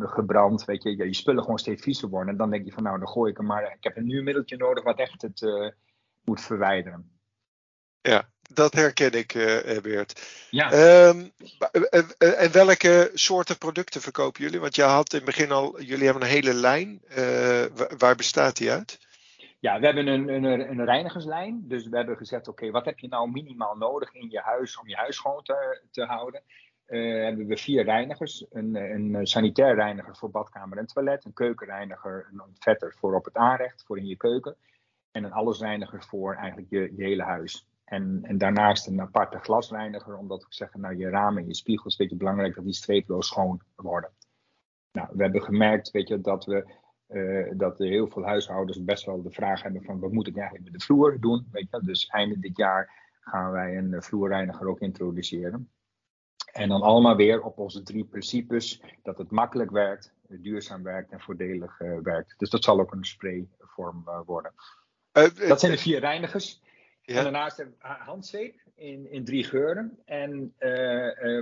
gebrand, 0.00 0.64
weet 0.64 0.82
je, 0.82 0.96
je 0.96 1.14
spullen 1.14 1.42
gewoon 1.42 1.58
steeds 1.58 1.82
viezer 1.82 2.08
worden. 2.08 2.28
En 2.28 2.36
dan 2.36 2.50
denk 2.50 2.64
je 2.64 2.72
van 2.72 2.82
nou, 2.82 2.98
dan 2.98 3.08
gooi 3.08 3.30
ik 3.30 3.36
hem 3.36 3.46
maar, 3.46 3.62
ik 3.62 3.84
heb 3.84 3.96
een 3.96 4.06
nieuw 4.06 4.22
middeltje 4.22 4.56
nodig 4.56 4.84
wat 4.84 4.98
echt 4.98 5.22
het 5.22 5.74
moet 6.24 6.40
verwijderen. 6.40 7.18
Ja, 8.00 8.28
dat 8.52 8.74
herken 8.74 9.12
ik, 9.12 9.32
Beert. 9.82 10.46
Ja. 10.50 10.72
Um, 11.08 11.32
en 12.18 12.52
welke 12.52 13.10
soorten 13.14 13.58
producten 13.58 14.00
verkopen 14.00 14.42
jullie? 14.42 14.60
Want 14.60 14.74
je 14.74 14.82
had 14.82 15.12
in 15.12 15.16
het 15.16 15.26
begin 15.26 15.50
al, 15.50 15.80
jullie 15.82 16.04
hebben 16.04 16.22
een 16.22 16.28
hele 16.28 16.54
lijn. 16.54 17.00
waar 17.98 18.16
bestaat 18.16 18.56
die 18.56 18.70
uit? 18.70 18.98
Ja, 19.60 19.80
we 19.80 19.84
hebben 19.86 20.06
een, 20.06 20.28
een, 20.28 20.44
een 20.44 20.84
reinigerslijn. 20.84 21.64
Dus 21.68 21.88
we 21.88 21.96
hebben 21.96 22.16
gezegd, 22.16 22.48
oké, 22.48 22.70
wat 22.70 22.84
heb 22.84 22.98
je 22.98 23.08
nou 23.08 23.30
minimaal 23.30 23.76
nodig 23.76 24.14
in 24.14 24.30
je 24.30 24.40
huis 24.40 24.78
om 24.78 24.88
je 24.88 24.96
huis 24.96 25.16
schoon 25.16 25.42
te, 25.42 25.80
te 25.90 26.04
houden? 26.04 26.42
Uh, 26.90 27.24
hebben 27.24 27.46
we 27.46 27.56
vier 27.56 27.84
reinigers. 27.84 28.46
Een, 28.50 28.74
een 28.74 29.26
sanitair 29.26 29.74
reiniger 29.74 30.16
voor 30.16 30.30
badkamer 30.30 30.78
en 30.78 30.86
toilet. 30.86 31.24
Een 31.24 31.32
keukenreiniger, 31.32 32.28
een 32.32 32.42
ontvetter 32.42 32.94
voor 32.98 33.14
op 33.14 33.24
het 33.24 33.36
aanrecht, 33.36 33.84
voor 33.86 33.98
in 33.98 34.06
je 34.06 34.16
keuken. 34.16 34.56
En 35.10 35.24
een 35.24 35.32
allesreiniger 35.32 36.04
voor 36.04 36.34
eigenlijk 36.34 36.70
je, 36.70 36.92
hele 36.96 37.22
huis. 37.22 37.68
En, 37.84 38.20
en, 38.22 38.38
daarnaast 38.38 38.86
een 38.86 39.00
aparte 39.00 39.38
glasreiniger, 39.38 40.16
omdat 40.16 40.40
we 40.42 40.54
zeggen, 40.54 40.80
nou 40.80 40.96
je 40.96 41.08
ramen 41.08 41.42
en 41.42 41.48
je 41.48 41.54
spiegels, 41.54 41.96
weet 41.96 42.10
je, 42.10 42.16
belangrijk 42.16 42.54
dat 42.54 42.64
die 42.64 42.72
streeploos 42.72 43.26
schoon 43.26 43.60
worden. 43.76 44.10
Nou, 44.92 45.08
we 45.12 45.22
hebben 45.22 45.42
gemerkt, 45.42 45.90
weet 45.90 46.08
je, 46.08 46.20
dat 46.20 46.44
we 46.44 46.78
dat 47.56 47.78
heel 47.78 48.08
veel 48.08 48.24
huishoudens 48.24 48.84
best 48.84 49.04
wel 49.04 49.22
de 49.22 49.30
vraag 49.30 49.62
hebben 49.62 49.82
van 49.82 50.00
wat 50.00 50.12
moet 50.12 50.26
ik 50.26 50.36
eigenlijk 50.36 50.70
met 50.70 50.80
de 50.80 50.86
vloer 50.86 51.20
doen. 51.20 51.48
Weet 51.52 51.66
je? 51.70 51.80
Dus 51.82 52.06
einde 52.06 52.38
dit 52.38 52.56
jaar 52.56 52.90
gaan 53.20 53.50
wij 53.50 53.76
een 53.76 53.94
eh, 53.94 54.00
vloerreiniger 54.00 54.68
ook 54.68 54.80
introduceren. 54.80 55.68
En 56.52 56.68
dan 56.68 56.82
allemaal 56.82 57.16
weer 57.16 57.42
op 57.42 57.58
onze 57.58 57.82
drie 57.82 58.04
principes. 58.04 58.82
Dat 59.02 59.18
het 59.18 59.30
makkelijk 59.30 59.70
werkt, 59.70 60.12
duurzaam 60.28 60.82
werkt 60.82 61.10
en 61.12 61.20
voordelig 61.20 61.80
uh, 61.80 61.98
werkt. 62.02 62.34
Dus 62.38 62.50
dat 62.50 62.64
zal 62.64 62.80
ook 62.80 62.92
een 62.92 63.04
sprayvorm 63.04 64.04
uh, 64.06 64.20
worden. 64.26 64.52
dat 65.48 65.60
zijn 65.60 65.72
de 65.72 65.78
vier 65.78 66.00
reinigers. 66.00 66.62
Ja. 67.02 67.16
En 67.16 67.22
daarnaast 67.22 67.58
een 67.58 67.74
handzeep 67.78 68.60
in, 68.74 69.10
in 69.10 69.24
drie 69.24 69.44
geuren. 69.44 69.98
En 70.04 70.54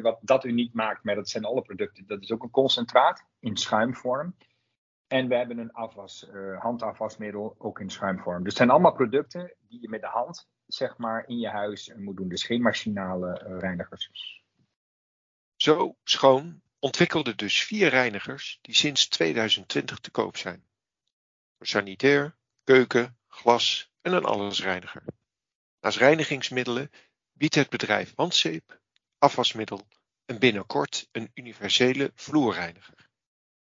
wat 0.02 0.18
dat 0.20 0.44
uniek 0.44 0.74
maakt, 0.74 1.04
maar 1.04 1.14
dat 1.14 1.28
zijn 1.28 1.44
alle 1.44 1.62
producten, 1.62 2.06
dat 2.06 2.22
is 2.22 2.32
ook 2.32 2.42
een 2.42 2.50
concentraat 2.50 3.24
in 3.40 3.56
schuimvorm. 3.56 4.34
En 5.06 5.28
we 5.28 5.34
hebben 5.34 5.58
een 5.58 5.72
afwas, 5.72 6.28
handafwasmiddel 6.58 7.54
ook 7.58 7.80
in 7.80 7.90
schuimvorm. 7.90 8.38
Dus 8.38 8.46
het 8.46 8.56
zijn 8.56 8.70
allemaal 8.70 8.92
producten 8.92 9.54
die 9.68 9.80
je 9.80 9.88
met 9.88 10.00
de 10.00 10.06
hand 10.06 10.48
zeg 10.66 10.96
maar, 10.96 11.24
in 11.26 11.38
je 11.38 11.48
huis 11.48 11.92
moet 11.96 12.16
doen. 12.16 12.28
Dus 12.28 12.44
geen 12.44 12.62
machinale 12.62 13.58
reinigers. 13.58 14.10
Zo 15.58 15.96
schoon 16.04 16.62
ontwikkelde 16.78 17.34
dus 17.34 17.64
vier 17.64 17.88
reinigers 17.88 18.58
die 18.62 18.74
sinds 18.74 19.08
2020 19.08 19.98
te 19.98 20.10
koop 20.10 20.36
zijn. 20.36 20.66
Voor 21.56 21.66
sanitair, 21.66 22.36
keuken, 22.64 23.18
glas 23.28 23.92
en 24.00 24.12
een 24.12 24.24
allesreiniger. 24.24 25.02
Naast 25.80 25.98
reinigingsmiddelen 25.98 26.90
biedt 27.32 27.54
het 27.54 27.68
bedrijf 27.68 28.12
handzeep, 28.16 28.80
afwasmiddel 29.18 29.86
en 30.24 30.38
binnenkort 30.38 31.08
een 31.12 31.30
universele 31.34 32.12
vloerreiniger. 32.14 33.08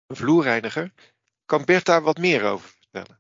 Een 0.06 0.16
vloerreiniger 0.16 0.94
kan 1.46 1.66
Bert 1.66 1.86
daar 1.86 2.02
wat 2.02 2.18
meer 2.18 2.44
over 2.44 2.70
vertellen? 2.70 3.20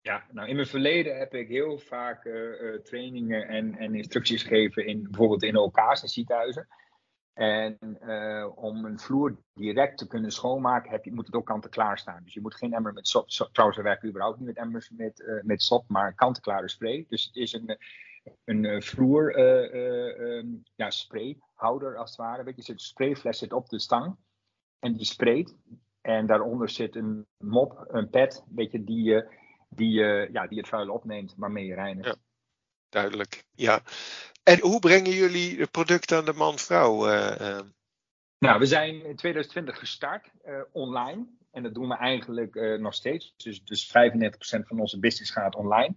Ja, 0.00 0.26
nou 0.30 0.48
in 0.48 0.54
mijn 0.54 0.66
verleden 0.66 1.18
heb 1.18 1.34
ik 1.34 1.48
heel 1.48 1.78
vaak 1.78 2.24
uh, 2.24 2.78
trainingen 2.78 3.48
en, 3.48 3.78
en, 3.78 3.94
instructies 3.94 4.42
gegeven 4.42 4.86
in 4.86 5.02
bijvoorbeeld 5.02 5.42
in 5.42 5.56
OK's 5.56 6.02
en 6.02 6.08
ziekenhuizen. 6.08 6.68
En 7.38 7.78
uh, 8.02 8.46
om 8.54 8.84
een 8.84 8.98
vloer 8.98 9.36
direct 9.54 9.98
te 9.98 10.06
kunnen 10.06 10.30
schoonmaken, 10.30 10.90
heb 10.90 11.04
je, 11.04 11.12
moet 11.12 11.26
het 11.26 11.34
ook 11.34 11.46
kant-en-klaar 11.46 11.98
staan. 11.98 12.22
Dus 12.24 12.34
je 12.34 12.40
moet 12.40 12.54
geen 12.54 12.72
emmer 12.72 12.92
met 12.92 13.08
sop. 13.08 13.28
trouwens, 13.28 13.78
we 13.78 13.84
werken 13.84 14.08
überhaupt 14.08 14.38
niet 14.38 14.46
met 14.46 14.56
emmers 14.56 14.90
met, 14.90 15.20
uh, 15.20 15.42
met 15.42 15.62
sop, 15.62 15.84
maar 15.88 16.14
kant-en-klare 16.14 16.68
spray. 16.68 17.06
Dus 17.08 17.24
het 17.24 17.36
is 17.36 17.52
een, 17.52 17.78
een 18.44 18.82
vloer 18.82 19.38
um, 19.38 20.62
ja, 20.74 20.90
sprayhouder 20.90 21.96
als 21.96 22.10
het 22.10 22.18
ware. 22.18 22.42
Weet 22.42 22.66
je, 22.66 22.72
de 22.72 22.80
sprayfles 22.80 23.38
zit 23.38 23.52
op 23.52 23.68
de 23.68 23.80
stang. 23.80 24.16
En 24.78 24.92
die 24.92 25.06
sprayt. 25.06 25.56
En 26.00 26.26
daaronder 26.26 26.68
zit 26.68 26.96
een 26.96 27.26
mop, 27.36 27.84
een 27.88 28.10
pad, 28.10 28.44
weet 28.54 28.72
je, 28.72 28.84
die, 28.84 29.24
die, 29.68 30.00
ja, 30.32 30.46
die 30.46 30.58
het 30.58 30.68
vuil 30.68 30.90
opneemt 30.90 31.34
waarmee 31.36 31.66
je 31.66 31.74
reinigt. 31.74 32.08
Ja, 32.08 32.16
duidelijk. 32.88 33.44
Ja. 33.54 33.82
En 34.48 34.60
hoe 34.60 34.78
brengen 34.78 35.12
jullie 35.12 35.60
het 35.60 35.70
product 35.70 36.12
aan 36.12 36.24
de 36.24 36.32
man-vrouw? 36.32 37.08
Uh, 37.08 37.58
Nou, 38.38 38.58
we 38.58 38.66
zijn 38.66 39.04
in 39.04 39.16
2020 39.16 39.78
gestart 39.78 40.30
uh, 40.44 40.60
online. 40.72 41.26
En 41.50 41.62
dat 41.62 41.74
doen 41.74 41.88
we 41.88 41.96
eigenlijk 41.96 42.78
nog 42.80 42.94
steeds. 42.94 43.34
Dus, 43.36 43.64
dus 43.64 43.88
35% 43.88 43.90
van 44.40 44.80
onze 44.80 44.98
business 44.98 45.30
gaat 45.30 45.54
online. 45.54 45.94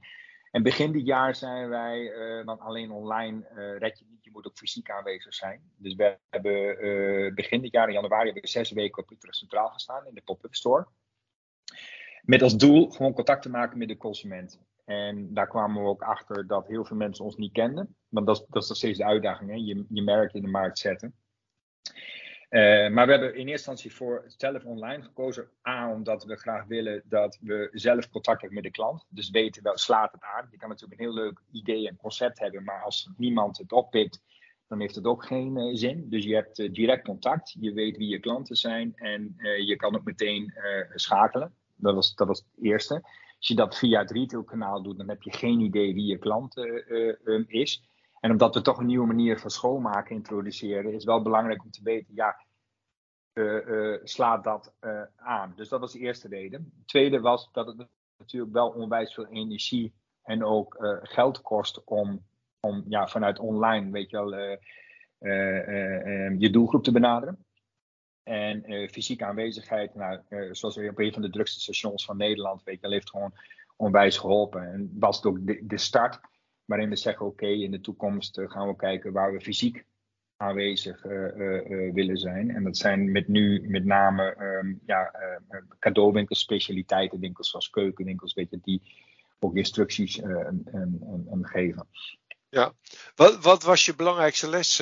En 0.51 0.63
begin 0.63 0.91
dit 0.91 1.05
jaar 1.05 1.35
zijn 1.35 1.69
wij, 1.69 2.11
want 2.45 2.59
alleen 2.59 2.91
online 2.91 3.47
red 3.79 3.99
je 3.99 4.05
je 4.21 4.31
moet 4.31 4.47
ook 4.47 4.57
fysiek 4.57 4.89
aanwezig 4.89 5.33
zijn. 5.33 5.61
Dus 5.77 5.95
we 5.95 6.17
hebben 6.29 7.35
begin 7.35 7.61
dit 7.61 7.71
jaar 7.71 7.87
in 7.87 7.93
januari 7.93 8.25
hebben 8.25 8.41
we 8.41 8.47
zes 8.47 8.71
weken 8.71 9.03
op 9.03 9.11
Utrecht 9.11 9.35
Centraal 9.35 9.69
gestaan 9.69 10.07
in 10.07 10.13
de 10.13 10.21
pop-up 10.21 10.55
store. 10.55 10.87
Met 12.21 12.41
als 12.41 12.57
doel 12.57 12.89
gewoon 12.89 13.13
contact 13.13 13.41
te 13.41 13.49
maken 13.49 13.77
met 13.77 13.87
de 13.87 13.97
consument. 13.97 14.59
En 14.91 15.33
daar 15.33 15.47
kwamen 15.47 15.83
we 15.83 15.89
ook 15.89 16.01
achter 16.01 16.47
dat 16.47 16.67
heel 16.67 16.85
veel 16.85 16.97
mensen 16.97 17.25
ons 17.25 17.35
niet 17.35 17.51
kenden. 17.51 17.95
Want 18.09 18.27
dat, 18.27 18.45
dat 18.49 18.63
is 18.63 18.69
nog 18.69 18.77
steeds 18.77 18.97
de 18.97 19.05
uitdaging, 19.05 19.49
hè? 19.49 19.55
Je, 19.55 19.85
je 19.89 20.01
merk 20.01 20.33
in 20.33 20.41
de 20.41 20.47
markt 20.47 20.79
zetten. 20.79 21.13
Uh, 22.49 22.89
maar 22.89 23.05
we 23.05 23.11
hebben 23.11 23.29
in 23.29 23.47
eerste 23.47 23.51
instantie 23.51 23.93
voor 23.93 24.23
zelf 24.27 24.65
online 24.65 25.03
gekozen. 25.03 25.49
A, 25.67 25.91
omdat 25.91 26.23
we 26.23 26.35
graag 26.35 26.65
willen 26.65 27.01
dat 27.05 27.37
we 27.41 27.69
zelf 27.71 28.09
contact 28.09 28.41
hebben 28.41 28.61
met 28.61 28.63
de 28.63 28.79
klant. 28.79 29.05
Dus 29.09 29.29
weten 29.29 29.63
wel, 29.63 29.77
slaat 29.77 30.11
het 30.11 30.23
aan. 30.23 30.47
Je 30.51 30.57
kan 30.57 30.69
natuurlijk 30.69 30.99
een 30.99 31.05
heel 31.05 31.15
leuk 31.15 31.41
idee 31.51 31.87
en 31.87 31.97
concept 31.97 32.39
hebben, 32.39 32.63
maar 32.63 32.81
als 32.83 33.09
niemand 33.17 33.57
het 33.57 33.71
oppikt, 33.71 34.21
dan 34.67 34.79
heeft 34.79 34.95
het 34.95 35.05
ook 35.05 35.25
geen 35.25 35.57
uh, 35.57 35.75
zin. 35.75 36.09
Dus 36.09 36.23
je 36.23 36.35
hebt 36.35 36.59
uh, 36.59 36.71
direct 36.71 37.05
contact, 37.05 37.55
je 37.59 37.73
weet 37.73 37.97
wie 37.97 38.09
je 38.09 38.19
klanten 38.19 38.55
zijn 38.55 38.93
en 38.95 39.35
je 39.65 39.75
kan 39.75 39.95
ook 39.95 40.03
meteen 40.03 40.53
schakelen. 40.93 41.53
Dat 41.75 41.95
was, 41.95 42.15
dat 42.15 42.27
was 42.27 42.39
het 42.39 42.63
eerste. 42.63 43.03
Als 43.41 43.49
je 43.49 43.55
dat 43.55 43.77
via 43.77 43.99
het 43.99 44.11
retailkanaal 44.11 44.81
doet, 44.81 44.97
dan 44.97 45.09
heb 45.09 45.21
je 45.21 45.31
geen 45.31 45.59
idee 45.59 45.93
wie 45.93 46.05
je 46.05 46.17
klant 46.17 46.57
um, 46.57 47.45
is. 47.47 47.83
En 48.19 48.31
omdat 48.31 48.53
we 48.53 48.61
toch 48.61 48.77
een 48.77 48.85
nieuwe 48.85 49.07
manier 49.07 49.39
van 49.39 49.49
schoonmaken 49.49 50.15
introduceren, 50.15 50.87
is 50.87 50.93
het 50.93 51.03
wel 51.03 51.21
belangrijk 51.21 51.63
om 51.63 51.71
te 51.71 51.83
weten, 51.83 52.13
ja, 52.15 52.35
uh, 53.33 53.97
slaat 54.03 54.43
dat 54.43 54.73
aan. 55.15 55.53
Dus 55.55 55.69
dat 55.69 55.79
was 55.79 55.91
de 55.91 55.99
eerste 55.99 56.27
reden. 56.27 56.71
De 56.75 56.85
tweede 56.85 57.19
was 57.19 57.49
dat 57.51 57.67
het 57.67 57.87
natuurlijk 58.17 58.53
wel 58.53 58.69
onwijs 58.69 59.13
veel 59.13 59.27
energie 59.27 59.93
en 60.23 60.43
ook 60.43 60.99
geld 61.01 61.41
kost 61.41 61.83
om, 61.83 62.25
om 62.59 62.83
ja, 62.87 63.07
vanuit 63.07 63.39
online, 63.39 63.91
weet 63.91 64.09
je 64.09 64.17
wel, 64.17 64.59
je 66.37 66.49
doelgroep 66.51 66.83
te 66.83 66.91
benaderen. 66.91 67.45
En 68.23 68.89
fysieke 68.91 69.25
aanwezigheid, 69.25 69.95
nou, 69.95 70.19
zoals 70.51 70.77
op 70.77 70.99
een 70.99 71.13
van 71.13 71.21
de 71.21 71.29
drukste 71.29 71.59
stations 71.59 72.05
van 72.05 72.17
Nederland, 72.17 72.63
weet 72.63 72.81
wel, 72.81 72.91
heeft 72.91 73.09
gewoon 73.09 73.33
onwijs 73.75 74.17
geholpen. 74.17 74.73
En 74.73 74.91
was 74.99 75.15
het 75.15 75.25
ook 75.25 75.39
de, 75.61 75.77
start 75.77 76.19
waarin 76.65 76.89
we 76.89 76.95
zeggen: 76.95 77.25
oké, 77.25 77.47
in 77.47 77.71
de 77.71 77.81
toekomst 77.81 78.37
eh, 78.37 78.49
gaan 78.49 78.67
we 78.67 78.75
kijken 78.75 79.11
waar 79.11 79.33
we 79.33 79.41
fysiek 79.41 79.85
aanwezig 80.37 81.01
willen 81.93 82.17
zijn. 82.17 82.49
En 82.55 82.63
dat 82.63 82.77
zijn 82.77 83.11
met 83.11 83.27
nu 83.27 83.69
met 83.69 83.85
name 83.85 84.35
um, 84.39 84.81
ja, 84.85 85.11
cadeauwinkels, 85.79 86.39
specialiteitenwinkels 86.39 87.49
zoals 87.49 87.69
keukenwinkels, 87.69 88.33
weet 88.33 88.49
je, 88.49 88.59
die 88.61 88.81
ook 89.39 89.55
instructies 89.55 90.21
geven. 91.41 91.87
Ja, 92.51 92.73
wat, 93.15 93.43
wat, 93.43 93.63
was 93.63 93.85
je 93.85 93.95
belangrijkste 93.95 94.49
les 94.49 94.79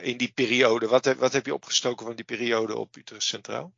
in 0.00 0.16
die 0.16 0.32
periode? 0.32 0.88
Wat 0.88 1.04
heb, 1.04 1.18
wat 1.18 1.32
heb 1.32 1.46
je 1.46 1.54
opgestoken 1.54 2.06
van 2.06 2.14
die 2.14 2.24
periode 2.24 2.76
op 2.76 2.96
Utrecht 2.96 3.22
Centraal? 3.22 3.72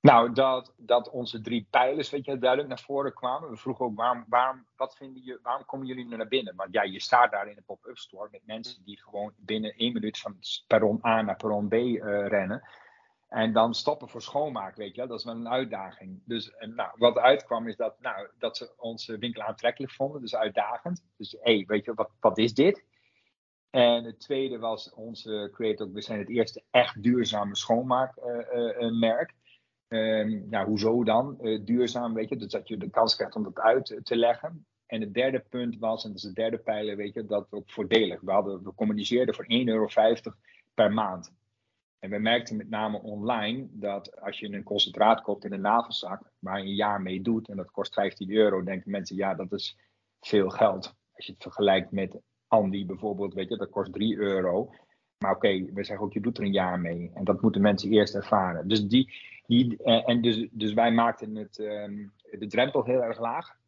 Nou, 0.00 0.32
dat, 0.32 0.72
dat 0.76 1.10
onze 1.10 1.40
drie 1.40 1.66
pijlers 1.70 2.10
weet 2.10 2.24
je, 2.24 2.38
duidelijk 2.38 2.68
naar 2.68 2.80
voren 2.80 3.14
kwamen. 3.14 3.50
We 3.50 3.56
vroegen 3.56 3.84
ook 3.84 3.96
waarom, 3.96 4.24
waarom, 4.28 4.66
wat 4.76 4.96
vinden 4.96 5.24
je, 5.24 5.38
waarom 5.42 5.64
komen 5.64 5.86
jullie 5.86 6.04
nu 6.04 6.16
naar 6.16 6.28
binnen? 6.28 6.56
Want 6.56 6.72
ja, 6.72 6.82
je 6.82 7.00
staat 7.00 7.30
daar 7.30 7.48
in 7.48 7.56
een 7.56 7.64
pop-up 7.64 7.98
store 7.98 8.28
met 8.30 8.46
mensen 8.46 8.84
die 8.84 9.00
gewoon 9.00 9.32
binnen 9.36 9.74
één 9.74 9.92
minuut 9.92 10.18
van 10.18 10.38
perron 10.66 11.00
A 11.04 11.22
naar 11.22 11.36
perron 11.36 11.68
B 11.68 11.72
uh, 11.72 11.98
rennen. 12.26 12.62
En 13.30 13.52
dan 13.52 13.74
stoppen 13.74 14.08
voor 14.08 14.22
schoonmaak, 14.22 14.76
weet 14.76 14.94
je, 14.94 15.06
dat 15.06 15.18
is 15.18 15.24
wel 15.24 15.34
een 15.34 15.48
uitdaging. 15.48 16.20
Dus 16.24 16.54
nou, 16.58 16.90
wat 16.96 17.18
uitkwam 17.18 17.68
is 17.68 17.76
dat, 17.76 18.00
nou, 18.00 18.28
dat 18.38 18.56
ze 18.56 18.72
onze 18.76 19.18
winkel 19.18 19.42
aantrekkelijk 19.42 19.92
vonden, 19.92 20.20
dus 20.20 20.36
uitdagend. 20.36 21.04
Dus 21.16 21.32
hé, 21.40 21.54
hey, 21.54 21.64
weet 21.66 21.84
je, 21.84 21.94
wat, 21.94 22.10
wat 22.20 22.38
is 22.38 22.54
dit? 22.54 22.84
En 23.70 24.04
het 24.04 24.20
tweede 24.20 24.58
was 24.58 24.92
onze 24.92 25.48
Create 25.52 25.90
we 25.90 26.00
zijn 26.00 26.18
het 26.18 26.28
eerste 26.28 26.62
echt 26.70 27.02
duurzame 27.02 27.56
schoonmaakmerk. 27.56 29.34
Um, 29.88 30.48
nou, 30.48 30.66
hoezo 30.66 31.04
dan? 31.04 31.38
duurzaam, 31.64 32.14
weet 32.14 32.28
je, 32.28 32.36
dus 32.36 32.52
dat 32.52 32.68
je 32.68 32.76
de 32.76 32.90
kans 32.90 33.16
krijgt 33.16 33.36
om 33.36 33.42
dat 33.42 33.58
uit 33.58 34.00
te 34.02 34.16
leggen. 34.16 34.66
En 34.86 35.00
het 35.00 35.14
derde 35.14 35.44
punt 35.48 35.78
was, 35.78 36.04
en 36.04 36.10
dat 36.10 36.18
is 36.18 36.24
de 36.24 36.32
derde 36.32 36.58
pijler, 36.58 36.96
weet 36.96 37.14
je, 37.14 37.24
dat 37.24 37.46
ook 37.50 37.70
voordelig. 37.70 38.20
We, 38.20 38.30
hadden, 38.30 38.62
we 38.62 38.74
communiceerden 38.74 39.34
voor 39.34 39.44
1,50 39.44 39.48
euro 39.64 39.88
per 40.74 40.92
maand. 40.92 41.32
En 42.00 42.10
we 42.10 42.18
merkten 42.18 42.56
met 42.56 42.70
name 42.70 43.02
online 43.02 43.66
dat 43.70 44.20
als 44.20 44.38
je 44.38 44.52
een 44.52 44.62
concentraat 44.62 45.20
koopt 45.20 45.44
in 45.44 45.52
een 45.52 45.60
navelzak, 45.60 46.22
waar 46.38 46.58
je 46.58 46.64
een 46.64 46.74
jaar 46.74 47.02
mee 47.02 47.22
doet, 47.22 47.48
en 47.48 47.56
dat 47.56 47.70
kost 47.70 47.94
15 47.94 48.30
euro, 48.30 48.62
denken 48.62 48.90
mensen, 48.90 49.16
ja, 49.16 49.34
dat 49.34 49.52
is 49.52 49.78
veel 50.20 50.48
geld. 50.48 50.94
Als 51.12 51.26
je 51.26 51.32
het 51.32 51.42
vergelijkt 51.42 51.90
met 51.90 52.20
Andy 52.46 52.86
bijvoorbeeld, 52.86 53.34
weet 53.34 53.48
je, 53.48 53.56
dat 53.56 53.70
kost 53.70 53.92
3 53.92 54.16
euro. 54.16 54.70
Maar 55.18 55.34
oké, 55.34 55.72
we 55.72 55.84
zeggen 55.84 56.06
ook, 56.06 56.12
je 56.12 56.20
doet 56.20 56.38
er 56.38 56.44
een 56.44 56.52
jaar 56.52 56.80
mee. 56.80 57.10
En 57.14 57.24
dat 57.24 57.42
moeten 57.42 57.60
mensen 57.60 57.90
eerst 57.90 58.14
ervaren. 58.14 58.68
Dus, 58.68 58.86
die, 58.86 59.12
die, 59.46 59.82
eh, 59.82 60.08
en 60.08 60.20
dus, 60.20 60.48
dus 60.50 60.72
wij 60.72 60.92
maakten 60.92 61.36
het, 61.36 61.58
ehm, 61.58 62.06
de 62.38 62.46
drempel 62.46 62.84
heel 62.84 63.02
erg 63.02 63.18
laag. 63.18 63.58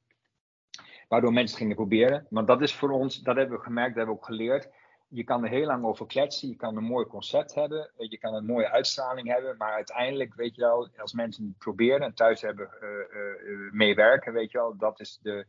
Waardoor 1.09 1.33
mensen 1.33 1.59
gingen 1.59 1.77
proberen. 1.77 2.27
Want 2.31 2.47
dat 2.47 2.63
is 2.63 2.75
voor 2.75 2.91
ons, 2.91 3.23
dat 3.23 3.37
hebben 3.37 3.57
we 3.57 3.65
gemerkt, 3.65 3.89
dat 3.89 3.97
hebben 3.97 4.15
we 4.15 4.21
ook 4.21 4.27
geleerd. 4.27 4.69
Je 5.15 5.25
kan 5.25 5.45
er 5.45 5.51
heel 5.51 5.67
lang 5.67 5.85
over 5.85 6.07
kletsen, 6.07 6.49
je 6.49 6.57
kan 6.57 6.77
een 6.77 6.85
mooi 6.85 7.07
concept 7.07 7.55
hebben, 7.55 7.91
je 7.97 8.19
kan 8.19 8.35
een 8.35 8.47
mooie 8.47 8.71
uitstraling 8.71 9.29
hebben, 9.29 9.57
maar 9.57 9.73
uiteindelijk, 9.73 10.35
weet 10.35 10.55
je 10.55 10.61
wel, 10.61 10.89
als 10.97 11.13
mensen 11.13 11.45
het 11.45 11.59
proberen 11.59 12.01
en 12.01 12.15
thuis 12.15 12.41
hebben 12.41 12.71
uh, 12.83 12.89
uh, 12.89 13.73
meewerken, 13.73 14.33
weet 14.33 14.51
je 14.51 14.59
wel, 14.59 14.77
dat 14.77 15.01
is 15.01 15.19
de, 15.23 15.47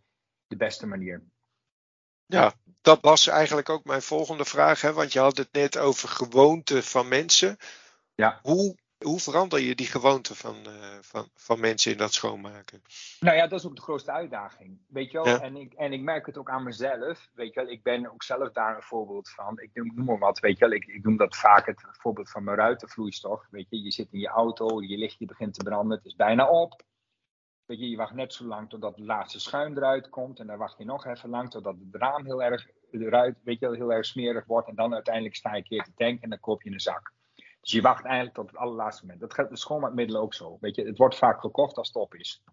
de 0.48 0.55
beste 0.55 0.88
manier. 0.88 1.24
Ja, 2.25 2.53
dat 2.82 3.01
was 3.01 3.27
eigenlijk 3.27 3.70
ook 3.70 3.86
mijn 3.86 4.01
volgende 4.01 4.46
vraag, 4.46 4.82
hè? 4.82 4.93
want 4.93 5.13
je 5.13 5.20
had 5.20 5.38
het 5.38 5.51
net 5.51 5.77
over 5.77 6.10
gewoonten 6.10 6.84
van 6.84 7.08
mensen. 7.08 7.58
Ja. 8.15 8.39
Hoe 8.41 8.75
hoe 9.03 9.19
verander 9.19 9.60
je 9.60 9.75
die 9.75 9.86
gewoonte 9.86 10.36
van, 10.36 10.55
uh, 10.67 10.98
van, 11.01 11.27
van 11.36 11.60
mensen 11.60 11.91
in 11.91 11.98
dat 11.98 12.13
schoonmaken? 12.13 12.81
Nou 13.19 13.38
ja, 13.38 13.48
dat 13.48 13.60
is 13.60 13.65
ook 13.65 13.75
de 13.75 13.81
grootste 13.81 14.12
uitdaging. 14.12 14.79
Weet 14.88 15.12
je 15.12 15.24
wel? 15.24 15.39
En, 15.39 15.55
ik, 15.55 15.74
en 15.74 15.93
ik 15.93 16.01
merk 16.01 16.25
het 16.25 16.38
ook 16.38 16.50
aan 16.50 16.63
mezelf. 16.63 17.29
Weet 17.33 17.53
je 17.53 17.60
wel? 17.60 17.69
Ik 17.69 17.83
ben 17.83 18.12
ook 18.12 18.24
zelf 18.24 18.51
daar 18.51 18.75
een 18.75 18.81
voorbeeld 18.81 19.29
van. 19.29 19.60
Ik 19.60 19.69
noem, 19.74 20.05
maar 20.05 20.17
wat, 20.17 20.39
weet 20.39 20.57
je 20.57 20.65
wel? 20.65 20.74
Ik, 20.74 20.86
ik 20.86 21.03
noem 21.03 21.17
dat 21.17 21.36
vaak 21.36 21.65
het 21.65 21.83
voorbeeld 21.91 22.29
van 22.29 22.43
mijn 22.43 22.57
ruitenvloeistof. 22.57 23.48
Weet 23.50 23.67
je, 23.69 23.81
je 23.81 23.91
zit 23.91 24.12
in 24.12 24.19
je 24.19 24.27
auto, 24.27 24.81
je 24.81 24.98
lichtje 24.98 25.25
begint 25.25 25.53
te 25.53 25.63
branden, 25.63 25.98
het 25.98 26.05
is 26.05 26.15
bijna 26.15 26.50
op. 26.50 26.81
Weet 27.65 27.79
je, 27.79 27.89
je 27.89 27.98
wacht 27.98 28.13
net 28.13 28.33
zo 28.33 28.45
lang 28.45 28.69
totdat 28.69 28.95
het 28.95 29.05
laatste 29.05 29.39
schuim 29.39 29.77
eruit 29.77 30.10
komt. 30.10 30.39
En 30.39 30.48
dan 30.48 30.57
wacht 30.57 30.77
je 30.77 30.86
nog 30.86 31.05
even 31.05 31.29
lang 31.29 31.50
totdat 31.50 31.75
het 31.79 32.01
raam 32.01 32.25
heel 32.25 32.43
erg, 32.43 32.67
eruit, 32.91 33.38
weet 33.43 33.60
je, 33.60 33.75
heel 33.75 33.93
erg 33.93 34.05
smerig 34.05 34.45
wordt. 34.45 34.67
En 34.67 34.75
dan 34.75 34.93
uiteindelijk 34.93 35.36
sta 35.36 35.50
je 35.50 35.57
een 35.57 35.63
keer 35.63 35.83
te 35.83 35.93
tanken 35.95 36.22
en 36.22 36.29
dan 36.29 36.39
koop 36.39 36.62
je 36.62 36.72
een 36.72 36.79
zak. 36.79 37.12
Dus 37.63 37.72
je 37.72 37.82
wacht 37.82 38.03
eigenlijk 38.03 38.36
tot 38.36 38.48
het 38.48 38.55
allerlaatste 38.55 39.05
moment. 39.05 39.36
Dat 39.36 39.50
de 39.50 39.58
schoonmaakmiddelen 39.58 40.22
ook 40.22 40.34
zo. 40.34 40.58
Weet 40.62 40.75
je, 40.75 40.86
het 40.86 40.98
wordt 40.98 41.15
vaak 41.15 41.39
gekocht 41.39 41.77
als 41.77 41.88
het 41.88 41.96
op 41.96 42.15
is. 42.15 42.43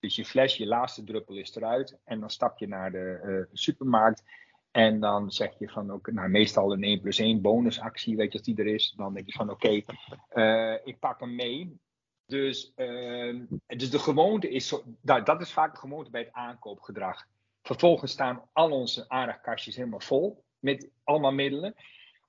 Dus 0.00 0.16
je 0.16 0.24
fles, 0.24 0.56
je 0.56 0.66
laatste 0.66 1.04
druppel 1.04 1.36
is 1.36 1.56
eruit. 1.56 1.98
En 2.04 2.20
dan 2.20 2.30
stap 2.30 2.58
je 2.58 2.68
naar 2.68 2.90
de 2.90 3.20
uh, 3.24 3.44
supermarkt. 3.52 4.22
En 4.70 5.00
dan 5.00 5.30
zeg 5.30 5.58
je 5.58 5.68
van, 5.68 5.90
ook, 5.90 6.12
nou, 6.12 6.28
meestal 6.28 6.72
een 6.72 6.82
1 6.82 7.00
plus 7.00 7.18
1 7.18 7.40
bonusactie, 7.40 8.16
weet 8.16 8.32
je, 8.32 8.38
als 8.38 8.46
die 8.46 8.56
er 8.56 8.66
is. 8.66 8.94
Dan 8.96 9.14
denk 9.14 9.26
je 9.26 9.32
van, 9.32 9.50
oké, 9.50 9.82
eh, 10.28 10.74
ik 10.84 10.98
pak 10.98 11.20
hem 11.20 11.34
mee. 11.34 11.80
Dus, 12.26 12.72
uh, 12.76 13.42
dus 13.66 13.90
de 13.90 13.98
gewoonte 13.98 14.50
is, 14.50 14.82
nou, 15.00 15.22
dat 15.22 15.40
is 15.40 15.52
vaak 15.52 15.72
de 15.72 15.80
gewoonte 15.80 16.10
bij 16.10 16.20
het 16.20 16.32
aankoopgedrag. 16.32 17.26
Vervolgens 17.62 18.12
staan 18.12 18.48
al 18.52 18.70
onze 18.70 19.08
aardigkastjes 19.08 19.76
helemaal 19.76 20.00
vol 20.00 20.44
met 20.58 20.90
allemaal 21.04 21.32
middelen 21.32 21.74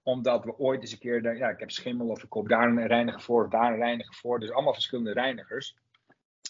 omdat 0.03 0.43
we 0.43 0.57
ooit 0.57 0.81
eens 0.81 0.91
een 0.91 0.99
keer, 0.99 1.38
ja, 1.38 1.49
ik 1.49 1.59
heb 1.59 1.71
schimmel 1.71 2.07
of 2.07 2.23
ik 2.23 2.29
koop 2.29 2.49
daar 2.49 2.67
een 2.67 2.88
reiniger 2.88 3.21
voor 3.21 3.43
of 3.43 3.49
daar 3.49 3.71
een 3.71 3.79
reiniger 3.79 4.15
voor. 4.15 4.39
Dus 4.39 4.51
allemaal 4.51 4.73
verschillende 4.73 5.13
reinigers. 5.13 5.77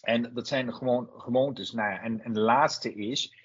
En 0.01 0.33
dat 0.33 0.47
zijn 0.47 0.73
gewoon 0.73 1.09
gewoontes. 1.17 1.71
Nou 1.71 1.91
ja, 1.91 2.01
en, 2.01 2.21
en 2.21 2.33
de 2.33 2.39
laatste 2.39 2.93
is, 2.93 3.35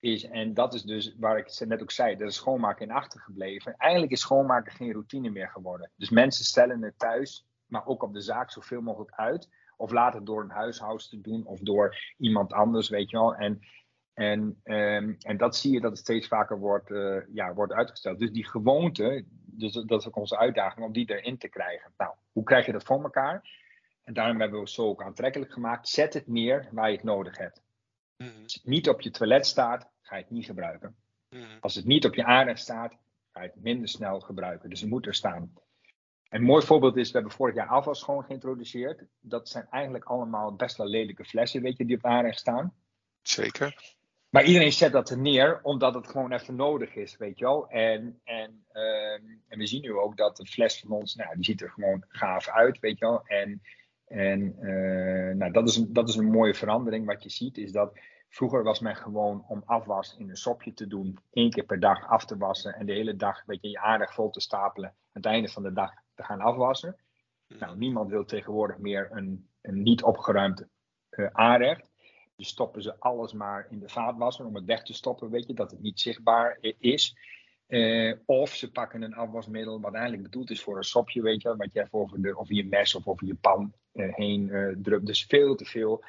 is, 0.00 0.24
en 0.24 0.54
dat 0.54 0.74
is 0.74 0.82
dus 0.82 1.14
waar 1.18 1.38
ik 1.38 1.66
net 1.66 1.82
ook 1.82 1.90
zei, 1.90 2.16
dat 2.16 2.28
is 2.28 2.34
schoonmaken 2.34 2.86
in 2.86 2.94
achtergebleven. 2.94 3.74
Eigenlijk 3.76 4.12
is 4.12 4.20
schoonmaken 4.20 4.72
geen 4.72 4.92
routine 4.92 5.30
meer 5.30 5.48
geworden. 5.48 5.90
Dus 5.96 6.10
mensen 6.10 6.44
stellen 6.44 6.82
het 6.82 6.98
thuis, 6.98 7.46
maar 7.66 7.86
ook 7.86 8.02
op 8.02 8.12
de 8.12 8.20
zaak 8.20 8.50
zoveel 8.50 8.80
mogelijk 8.80 9.12
uit. 9.12 9.48
Of 9.76 9.90
laten 9.90 10.24
door 10.24 10.42
een 10.42 10.50
huishoudster 10.50 11.22
te 11.22 11.30
doen 11.30 11.46
of 11.46 11.60
door 11.60 11.96
iemand 12.18 12.52
anders, 12.52 12.88
weet 12.88 13.10
je 13.10 13.16
wel. 13.16 13.34
En, 13.34 13.60
en, 14.18 14.60
um, 14.64 15.16
en 15.18 15.36
dat 15.36 15.56
zie 15.56 15.72
je 15.72 15.80
dat 15.80 15.90
het 15.90 16.00
steeds 16.00 16.26
vaker 16.26 16.58
wordt, 16.58 16.90
uh, 16.90 17.16
ja, 17.32 17.54
wordt 17.54 17.72
uitgesteld. 17.72 18.18
Dus 18.18 18.30
die 18.30 18.46
gewoonte, 18.46 19.24
dus 19.44 19.72
dat 19.72 20.00
is 20.00 20.06
ook 20.06 20.16
onze 20.16 20.38
uitdaging 20.38 20.86
om 20.86 20.92
die 20.92 21.10
erin 21.10 21.38
te 21.38 21.48
krijgen. 21.48 21.92
Nou, 21.96 22.14
hoe 22.32 22.44
krijg 22.44 22.66
je 22.66 22.72
dat 22.72 22.84
voor 22.84 23.02
elkaar? 23.02 23.50
En 24.04 24.14
daarom 24.14 24.40
hebben 24.40 24.58
we 24.58 24.64
het 24.64 24.74
zo 24.74 24.86
ook 24.86 25.02
aantrekkelijk 25.02 25.52
gemaakt. 25.52 25.88
Zet 25.88 26.14
het 26.14 26.26
neer 26.26 26.68
waar 26.72 26.90
je 26.90 26.96
het 26.96 27.04
nodig 27.04 27.38
hebt. 27.38 27.62
Mhm. 28.16 28.42
Als 28.42 28.54
het 28.54 28.66
niet 28.66 28.88
op 28.88 29.00
je 29.00 29.10
toilet 29.10 29.46
staat, 29.46 29.88
ga 30.02 30.16
je 30.16 30.22
het 30.22 30.30
niet 30.30 30.44
gebruiken. 30.44 30.96
Mhm. 31.28 31.58
Als 31.60 31.74
het 31.74 31.84
niet 31.84 32.04
op 32.04 32.14
je 32.14 32.24
aardig 32.24 32.58
staat, 32.58 32.96
ga 33.32 33.42
je 33.42 33.48
het 33.48 33.62
minder 33.62 33.88
snel 33.88 34.20
gebruiken. 34.20 34.70
Dus 34.70 34.80
het 34.80 34.90
moet 34.90 35.06
er 35.06 35.14
staan. 35.14 35.52
Een 36.28 36.42
mooi 36.42 36.66
voorbeeld 36.66 36.96
is, 36.96 37.06
we 37.06 37.14
hebben 37.14 37.36
vorig 37.36 37.54
jaar 37.54 37.68
afwas 37.68 38.02
gewoon 38.02 38.24
geïntroduceerd. 38.24 39.04
Dat 39.20 39.48
zijn 39.48 39.66
eigenlijk 39.70 40.04
allemaal 40.04 40.54
best 40.54 40.76
wel 40.76 40.86
lelijke 40.86 41.24
flessen, 41.24 41.62
weet 41.62 41.76
je, 41.76 41.84
die 41.84 41.96
op 41.96 42.04
aardig 42.04 42.38
staan. 42.38 42.74
Zeker. 43.22 43.96
Maar 44.30 44.44
iedereen 44.44 44.72
zet 44.72 44.92
dat 44.92 45.10
er 45.10 45.18
neer 45.18 45.60
omdat 45.62 45.94
het 45.94 46.08
gewoon 46.08 46.32
even 46.32 46.56
nodig 46.56 46.94
is, 46.94 47.16
weet 47.16 47.38
je 47.38 47.44
wel. 47.44 47.68
En, 47.68 48.20
en, 48.24 48.64
ehm, 48.72 49.22
en 49.48 49.58
we 49.58 49.66
zien 49.66 49.82
nu 49.82 49.92
ook 49.92 50.16
dat 50.16 50.36
de 50.36 50.46
fles 50.46 50.80
van 50.80 50.90
ons, 50.90 51.14
nou, 51.14 51.34
die 51.34 51.44
ziet 51.44 51.60
er 51.60 51.70
gewoon 51.70 52.04
gaaf 52.08 52.48
uit, 52.48 52.78
weet 52.78 52.98
je 52.98 53.04
wel. 53.04 53.26
En, 53.26 53.62
en 54.06 54.56
uh, 54.60 55.34
nou, 55.34 55.52
dat, 55.52 55.68
is 55.68 55.76
een, 55.76 55.92
dat 55.92 56.08
is 56.08 56.16
een 56.16 56.30
mooie 56.30 56.54
verandering. 56.54 57.06
Wat 57.06 57.22
je 57.22 57.30
ziet 57.30 57.58
is 57.58 57.72
dat 57.72 57.98
vroeger 58.28 58.62
was 58.62 58.80
men 58.80 58.96
gewoon 58.96 59.44
om 59.48 59.62
afwas 59.64 60.16
in 60.18 60.28
een 60.28 60.36
sopje 60.36 60.72
te 60.72 60.86
doen, 60.86 61.18
één 61.32 61.50
keer 61.50 61.64
per 61.64 61.80
dag 61.80 62.08
af 62.08 62.24
te 62.24 62.36
wassen 62.36 62.74
en 62.74 62.86
de 62.86 62.92
hele 62.92 63.16
dag, 63.16 63.44
weet 63.46 63.62
je, 63.62 63.68
je 63.68 63.78
aardig 63.78 64.14
vol 64.14 64.30
te 64.30 64.40
stapelen. 64.40 64.88
Aan 64.88 65.22
het 65.22 65.26
einde 65.26 65.48
van 65.48 65.62
de 65.62 65.72
dag 65.72 65.92
te 66.14 66.22
gaan 66.22 66.40
afwassen. 66.40 66.96
Hmm. 67.46 67.58
Nou, 67.58 67.76
niemand 67.76 68.10
wil 68.10 68.24
tegenwoordig 68.24 68.78
meer 68.78 69.08
een, 69.10 69.48
een 69.60 69.82
niet 69.82 70.02
opgeruimd 70.02 70.66
uh, 71.10 71.28
aanrecht. 71.32 71.87
Dus 72.38 72.48
stoppen 72.48 72.82
ze 72.82 72.98
alles 72.98 73.32
maar 73.32 73.66
in 73.70 73.78
de 73.78 73.88
vaatwasser 73.88 74.46
om 74.46 74.54
het 74.54 74.64
weg 74.64 74.82
te 74.82 74.92
stoppen, 74.92 75.30
weet 75.30 75.46
je, 75.46 75.54
dat 75.54 75.70
het 75.70 75.80
niet 75.80 76.00
zichtbaar 76.00 76.58
is. 76.78 77.16
Uh, 77.68 78.14
of 78.24 78.54
ze 78.54 78.70
pakken 78.70 79.02
een 79.02 79.14
afwasmiddel 79.14 79.80
wat 79.80 79.92
eigenlijk 79.92 80.22
bedoeld 80.22 80.50
is 80.50 80.62
voor 80.62 80.76
een 80.76 80.84
sopje, 80.84 81.22
weet 81.22 81.42
je, 81.42 81.56
wat 81.56 81.72
je 81.72 81.80
even 81.80 81.98
over, 81.98 82.22
de, 82.22 82.44
je 82.46 82.64
mes 82.64 82.94
of 82.94 83.06
over 83.06 83.26
je 83.26 83.34
pan 83.34 83.72
uh, 83.94 84.14
heen 84.14 84.48
uh. 84.48 84.98
Dus 85.02 85.24
veel 85.24 85.54
te 85.54 85.64
veel 85.64 86.04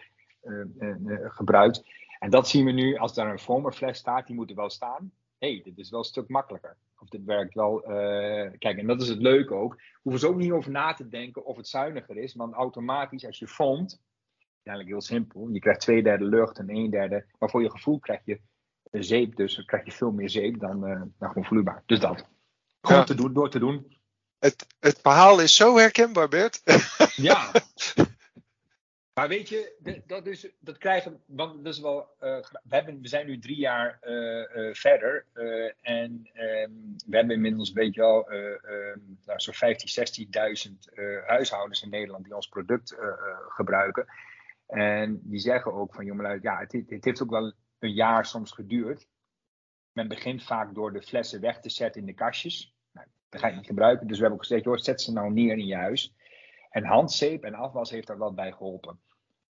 gebruikt. 1.23 1.83
En 2.19 2.29
dat 2.29 2.47
zien 2.47 2.65
we 2.65 2.71
nu 2.71 2.97
als 2.97 3.13
daar 3.13 3.31
een 3.31 3.39
foamerfles 3.39 3.97
staat, 3.97 4.27
die 4.27 4.35
moet 4.35 4.49
er 4.49 4.55
wel 4.55 4.69
staan. 4.69 5.11
Hé, 5.37 5.53
hey, 5.53 5.61
dit 5.63 5.77
is 5.77 5.89
wel 5.89 5.99
een 5.99 6.05
stuk 6.05 6.29
makkelijker. 6.29 6.77
Of 6.99 7.07
dit 7.07 7.23
werkt 7.23 7.53
wel. 7.53 7.81
kijk, 8.57 8.77
en 8.77 8.87
dat 8.87 9.01
is 9.01 9.09
het 9.09 9.21
leuke 9.21 9.53
ook. 9.53 9.81
Hoeven 10.01 10.21
ze 10.21 10.27
ook 10.27 10.37
niet 10.37 10.51
over 10.51 10.71
na 10.71 10.93
te 10.93 11.07
denken 11.07 11.45
of 11.45 11.57
het 11.57 11.67
zuiniger 11.67 12.17
is. 12.17 12.35
Want 12.35 12.53
automatisch, 12.53 13.25
als 13.25 13.39
je 13.39 13.47
foamt, 13.47 14.01
eigenlijk 14.63 14.87
heel 14.87 15.17
simpel. 15.17 15.49
Je 15.49 15.59
krijgt 15.59 15.79
twee 15.79 16.03
derde 16.03 16.25
lucht 16.25 16.57
en 16.57 16.69
een 16.69 16.89
derde. 16.89 17.25
Maar 17.39 17.49
voor 17.49 17.61
je 17.61 17.71
gevoel 17.71 17.99
krijg 17.99 18.21
je 18.23 18.39
zeep. 18.91 19.35
Dus 19.35 19.55
dan 19.55 19.65
krijg 19.65 19.85
je 19.85 19.91
veel 19.91 20.11
meer 20.11 20.29
zeep 20.29 20.59
dan, 20.59 20.87
uh, 20.87 21.01
dan 21.17 21.27
gewoon 21.27 21.45
vloeibaar. 21.45 21.83
Dus 21.85 21.99
dat. 21.99 22.27
Gewoon 22.81 23.05
te 23.05 23.15
doen, 23.15 23.33
door 23.33 23.49
te 23.49 23.59
doen. 23.59 23.97
Het, 24.39 24.67
het 24.79 24.99
verhaal 25.01 25.41
is 25.41 25.55
zo 25.55 25.77
herkenbaar, 25.77 26.27
Bert. 26.27 26.61
ja. 27.15 27.51
Maar 29.13 29.27
weet 29.27 29.49
je, 29.49 30.01
dat, 30.07 30.25
is, 30.25 30.47
dat 30.59 30.77
krijgen 30.77 31.21
want 31.25 31.63
dat 31.63 31.73
is 31.73 31.79
wel. 31.79 32.07
Uh, 32.21 32.39
we, 32.63 32.75
hebben, 32.75 33.01
we 33.01 33.07
zijn 33.07 33.25
nu 33.25 33.39
drie 33.39 33.57
jaar 33.57 33.99
uh, 34.03 34.73
verder. 34.73 35.25
en 35.81 36.29
um, 36.33 36.95
we 37.07 37.15
hebben 37.17 37.35
inmiddels, 37.35 37.71
weet 37.71 37.93
je 37.93 38.01
wel, 38.01 38.31
um, 38.31 39.19
nou, 39.25 39.39
zo'n 39.39 39.53
15, 39.53 40.27
16.000 40.93 40.93
huishoudens 41.25 41.81
in 41.81 41.89
Nederland 41.89 42.23
die 42.23 42.35
ons 42.35 42.47
product 42.47 42.95
gebruiken. 43.49 44.05
En 44.69 45.19
die 45.23 45.39
zeggen 45.39 45.73
ook 45.73 45.93
van 45.93 46.05
jongelui, 46.05 46.39
ja, 46.41 46.57
het, 46.59 46.71
het 46.71 47.05
heeft 47.05 47.21
ook 47.21 47.29
wel 47.29 47.53
een 47.79 47.93
jaar 47.93 48.25
soms 48.25 48.51
geduurd. 48.51 49.07
Men 49.91 50.07
begint 50.07 50.43
vaak 50.43 50.73
door 50.73 50.93
de 50.93 51.01
flessen 51.01 51.41
weg 51.41 51.59
te 51.59 51.69
zetten 51.69 52.01
in 52.01 52.07
de 52.07 52.13
kastjes. 52.13 52.75
Nou, 52.91 53.07
dat 53.29 53.41
ga 53.41 53.47
je 53.47 53.55
niet 53.55 53.65
gebruiken. 53.65 54.07
Dus 54.07 54.15
we 54.15 54.21
hebben 54.21 54.39
ook 54.39 54.47
gezegd, 54.47 54.63
joh, 54.63 54.77
zet 54.77 55.01
ze 55.01 55.11
nou 55.11 55.31
neer 55.31 55.57
in 55.57 55.65
je 55.65 55.75
huis. 55.75 56.13
En 56.69 56.83
handzeep 56.83 57.43
en 57.43 57.53
afwas 57.53 57.89
heeft 57.89 58.07
daar 58.07 58.17
wel 58.17 58.33
bij 58.33 58.51
geholpen. 58.51 58.99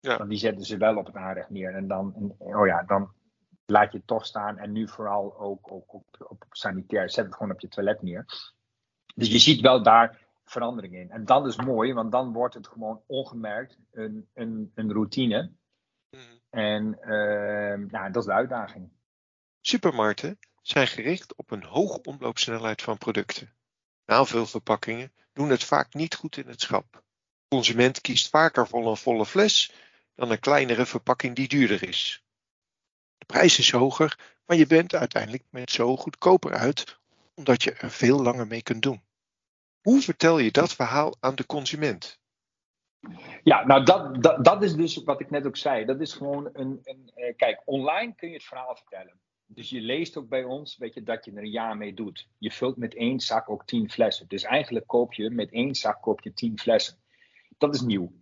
Ja. 0.01 0.17
Want 0.17 0.31
die 0.31 0.39
zetten 0.39 0.65
ze 0.65 0.77
wel 0.77 0.97
op 0.97 1.07
het 1.07 1.17
aanrecht 1.17 1.51
neer. 1.51 1.75
En 1.75 1.89
dan, 1.89 2.35
oh 2.39 2.67
ja, 2.67 2.83
dan 2.83 3.13
laat 3.67 3.93
je 3.93 3.99
het 3.99 4.07
toch 4.07 4.27
staan. 4.27 4.59
En 4.59 4.73
nu 4.73 4.89
vooral 4.89 5.39
ook, 5.39 5.73
ook 5.73 5.95
op, 5.95 6.27
op 6.29 6.45
sanitair. 6.51 7.11
Zet 7.11 7.25
het 7.25 7.35
gewoon 7.35 7.53
op 7.53 7.61
je 7.61 7.69
toilet 7.69 8.03
neer. 8.03 8.25
Dus 9.15 9.33
je 9.33 9.39
ziet 9.39 9.61
wel 9.61 9.83
daar 9.83 10.19
verandering 10.51 10.95
in. 10.95 11.11
En 11.11 11.25
dat 11.25 11.47
is 11.47 11.57
mooi, 11.57 11.93
want 11.93 12.13
dan 12.13 12.33
wordt 12.33 12.55
het 12.55 12.67
gewoon 12.67 13.03
ongemerkt 13.07 13.79
een, 13.93 14.29
een, 14.35 14.73
een 14.75 14.93
routine. 14.93 15.53
Mhm. 16.11 16.23
En 16.51 16.99
uh, 17.05 18.13
dat 18.13 18.17
is 18.17 18.25
de 18.25 18.33
uitdaging. 18.33 18.91
Supermarkten 19.61 20.39
zijn 20.63 20.87
gericht 20.87 21.37
op 21.37 21.51
een 21.51 21.63
hoge 21.63 22.03
omloopsnelheid 22.03 22.83
van 22.83 22.99
producten. 22.99 23.55
Navulverpakkingen 24.07 25.13
doen 25.33 25.51
het 25.51 25.65
vaak 25.65 25.95
niet 25.95 26.15
goed 26.15 26.37
in 26.37 26.49
het 26.49 26.61
schap. 26.61 26.93
De 26.93 27.57
consument 27.57 28.01
kiest 28.01 28.29
vaker 28.29 28.67
voor 28.67 28.87
een 28.87 28.97
volle 28.97 29.27
fles 29.27 29.73
dan 30.15 30.31
een 30.31 30.41
kleinere 30.41 30.87
verpakking 30.87 31.37
die 31.37 31.49
duurder 31.49 31.89
is. 31.89 32.25
De 33.19 33.27
prijs 33.27 33.59
is 33.59 33.71
hoger, 33.71 34.19
maar 34.47 34.57
je 34.57 34.67
bent 34.67 34.95
uiteindelijk 34.95 35.45
met 35.51 35.71
zo 35.71 35.97
goedkoper 35.97 36.53
uit 36.53 36.99
omdat 37.35 37.63
je 37.63 37.73
er 37.73 37.91
veel 37.91 38.23
langer 38.23 38.47
mee 38.47 38.63
kunt 38.63 38.83
doen. 38.83 39.03
Hoe 39.81 40.01
vertel 40.01 40.39
je 40.39 40.51
dat 40.51 40.73
verhaal 40.73 41.17
aan 41.21 41.35
de 41.35 41.47
consument? 41.47 42.19
Ja, 43.43 43.67
nou 43.67 43.85
dat, 43.85 44.45
dat, 44.45 44.63
is 44.63 44.75
dus 44.75 45.03
wat 45.03 45.21
ik 45.21 45.31
net 45.31 45.47
ook 45.47 45.57
zei. 45.57 45.85
Dat 45.85 46.01
is 46.01 46.13
gewoon 46.13 46.51
een. 46.53 46.79
een 46.83 47.11
eh, 47.15 47.37
kijk, 47.37 47.63
online 47.65 48.15
kun 48.15 48.29
je 48.29 48.35
het 48.35 48.45
verhaal 48.45 48.77
vertellen. 48.77 49.21
Dus 49.47 49.71
je 49.71 49.81
leest 49.81 50.17
ook 50.17 50.29
bij 50.29 50.45
ons, 50.45 50.77
weet 50.77 50.95
je, 50.95 51.03
dat 51.03 51.25
je 51.25 51.31
er 51.31 51.39
een 51.39 51.51
jaar 51.51 51.77
mee 51.77 51.95
doet. 51.95 52.29
Je 52.39 52.51
vult 52.51 52.77
met 52.77 52.95
één 52.95 53.21
zak 53.21 53.51
ook 53.51 53.67
tien 53.67 53.91
flessen. 53.91 54.29
Dus 54.29 54.43
eigenlijk 54.43 54.87
koop 54.87 55.13
je 55.13 55.31
met 55.31 55.53
één 55.53 55.75
zak 55.75 56.03
koop 56.03 56.21
je 56.21 56.33
tien 56.33 56.59
flessen. 56.59 56.99
Dat 57.59 57.75
is 57.75 57.81
nieuw. 57.81 58.13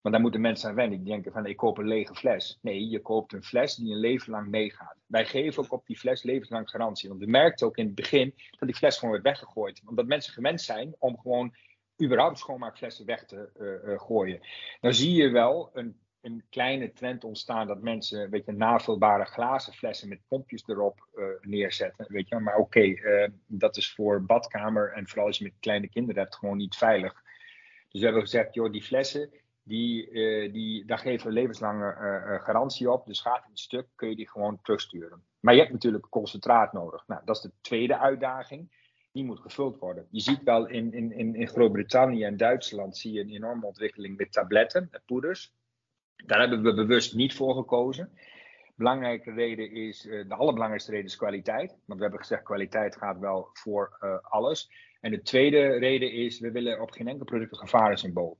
Want 0.00 0.14
daar 0.14 0.22
moeten 0.22 0.40
mensen 0.40 0.68
aan 0.68 0.74
wennen. 0.74 0.98
Die 0.98 1.12
denken 1.12 1.32
van 1.32 1.46
ik 1.46 1.56
koop 1.56 1.78
een 1.78 1.88
lege 1.88 2.14
fles. 2.14 2.58
Nee, 2.62 2.88
je 2.88 3.00
koopt 3.00 3.32
een 3.32 3.42
fles 3.42 3.74
die 3.74 3.92
een 3.92 4.00
leven 4.00 4.30
lang 4.30 4.48
meegaat. 4.48 4.96
Wij 5.06 5.26
geven 5.26 5.62
ook 5.62 5.72
op 5.72 5.86
die 5.86 5.98
fles 5.98 6.22
levenslang 6.22 6.70
garantie. 6.70 7.08
Want 7.08 7.20
we 7.20 7.26
merkten 7.26 7.66
ook 7.66 7.76
in 7.76 7.86
het 7.86 7.94
begin 7.94 8.34
dat 8.58 8.68
die 8.68 8.76
fles 8.76 8.96
gewoon 8.98 9.10
werd 9.10 9.24
weggegooid. 9.24 9.82
Omdat 9.86 10.06
mensen 10.06 10.32
gewend 10.32 10.60
zijn 10.60 10.94
om 10.98 11.18
gewoon 11.18 11.54
überhaupt 12.02 12.38
schoonmaakflessen 12.38 13.06
weg 13.06 13.24
te 13.24 13.50
uh, 13.60 13.92
uh, 13.92 13.98
gooien. 13.98 14.40
Dan 14.80 14.94
zie 14.94 15.14
je 15.14 15.28
wel 15.28 15.70
een, 15.72 16.00
een, 16.20 16.44
kleine 16.50 16.92
trend 16.92 17.24
ontstaan 17.24 17.66
dat 17.66 17.82
mensen 17.82 18.30
weet 18.30 18.44
je, 18.44 18.52
navulbare 18.52 19.24
glazen 19.24 19.72
flessen 19.72 20.08
met 20.08 20.20
pompjes 20.28 20.62
erop 20.66 21.06
uh, 21.14 21.24
neerzetten. 21.40 22.06
Weet 22.08 22.28
je. 22.28 22.38
Maar 22.38 22.56
oké, 22.56 22.94
dat 23.46 23.76
is 23.76 23.92
voor 23.92 24.22
badkamer 24.22 24.92
en 24.92 25.08
vooral 25.08 25.26
als 25.26 25.38
je 25.38 25.44
met 25.44 25.54
kleine 25.60 25.88
kinderen 25.88 26.22
hebt 26.22 26.36
gewoon 26.36 26.56
niet 26.56 26.76
veilig. 26.76 27.22
Dus 27.88 28.00
we 28.00 28.06
hebben 28.06 28.22
gezegd, 28.22 28.54
joh, 28.54 28.72
die 28.72 28.82
flessen, 28.82 29.30
die, 29.70 30.10
die, 30.52 30.84
daar 30.84 30.98
geven 30.98 31.26
we 31.26 31.32
levenslange 31.32 32.40
garantie 32.42 32.90
op. 32.90 33.06
Dus 33.06 33.20
gaat 33.20 33.44
het 33.48 33.58
stuk, 33.58 33.86
kun 33.94 34.08
je 34.08 34.16
die 34.16 34.28
gewoon 34.28 34.58
terugsturen. 34.62 35.24
Maar 35.40 35.54
je 35.54 35.60
hebt 35.60 35.72
natuurlijk 35.72 36.08
concentraat 36.08 36.72
nodig. 36.72 37.06
Nou, 37.06 37.22
dat 37.24 37.36
is 37.36 37.42
de 37.42 37.52
tweede 37.60 37.98
uitdaging 37.98 38.78
die 39.12 39.24
moet 39.24 39.40
gevuld 39.40 39.78
worden. 39.78 40.06
Je 40.10 40.20
ziet 40.20 40.42
wel 40.42 40.66
in, 40.66 40.92
in, 40.92 41.34
in 41.34 41.48
Groot-Brittannië 41.48 42.24
en 42.24 42.36
Duitsland 42.36 42.96
zie 42.96 43.12
je 43.12 43.20
een 43.20 43.30
enorme 43.30 43.66
ontwikkeling 43.66 44.16
met 44.16 44.32
tabletten 44.32 44.88
en 44.90 45.02
poeders. 45.06 45.54
Daar 46.26 46.40
hebben 46.40 46.62
we 46.62 46.74
bewust 46.74 47.14
niet 47.14 47.34
voor 47.34 47.54
gekozen. 47.54 48.12
Belangrijke 48.74 49.32
reden 49.32 49.70
is, 49.70 50.06
eh, 50.06 50.28
de 50.28 50.34
allerbelangrijkste 50.34 50.90
reden 50.90 51.06
is 51.06 51.16
kwaliteit. 51.16 51.70
Want 51.70 51.98
we 51.98 52.02
hebben 52.02 52.20
gezegd, 52.20 52.42
kwaliteit 52.42 52.96
gaat 52.96 53.18
wel 53.18 53.48
voor 53.52 53.98
alles. 54.22 54.70
En 55.00 55.10
de 55.10 55.22
tweede 55.22 55.66
reden 55.66 56.12
is, 56.12 56.40
we 56.40 56.50
willen 56.50 56.80
op 56.80 56.90
geen 56.90 57.08
enkel 57.08 57.24
product 57.24 57.52
een 57.52 57.58
gevarensymbool. 57.58 58.38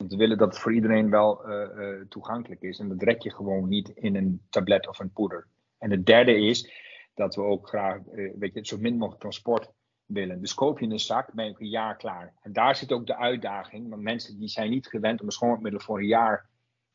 Want 0.00 0.12
we 0.12 0.18
willen 0.18 0.38
dat 0.38 0.48
het 0.48 0.58
voor 0.58 0.74
iedereen 0.74 1.10
wel 1.10 1.48
uh, 1.48 2.00
toegankelijk 2.08 2.62
is. 2.62 2.78
En 2.78 2.88
dat 2.88 3.02
red 3.02 3.22
je 3.22 3.34
gewoon 3.34 3.68
niet 3.68 3.88
in 3.88 4.16
een 4.16 4.40
tablet 4.50 4.88
of 4.88 4.98
een 4.98 5.12
poeder. 5.12 5.46
En 5.78 5.90
de 5.90 6.02
derde 6.02 6.34
is 6.40 6.72
dat 7.14 7.34
we 7.34 7.42
ook 7.42 7.68
graag, 7.68 8.00
weet 8.38 8.54
je, 8.54 8.66
zo 8.66 8.78
min 8.78 8.96
mogelijk 8.96 9.20
transport 9.20 9.70
willen. 10.06 10.40
Dus 10.40 10.54
koop 10.54 10.78
je 10.78 10.86
een 10.86 10.98
zak, 10.98 11.32
ben 11.32 11.44
je 11.44 11.54
een 11.58 11.68
jaar 11.68 11.96
klaar. 11.96 12.34
En 12.40 12.52
daar 12.52 12.76
zit 12.76 12.92
ook 12.92 13.06
de 13.06 13.16
uitdaging, 13.16 13.88
want 13.88 14.02
mensen 14.02 14.38
die 14.38 14.48
zijn 14.48 14.70
niet 14.70 14.86
gewend 14.86 15.20
om 15.20 15.26
een 15.26 15.32
schoonmaakmiddel 15.32 15.80
voor 15.80 15.98
een 15.98 16.06
jaar 16.06 16.48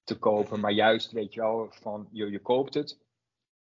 te 0.03 0.17
kopen, 0.17 0.59
maar 0.59 0.71
juist, 0.71 1.11
weet 1.11 1.33
je 1.33 1.41
wel, 1.41 1.67
van 1.69 2.07
je, 2.11 2.29
je 2.31 2.39
koopt 2.39 2.73
het. 2.73 2.99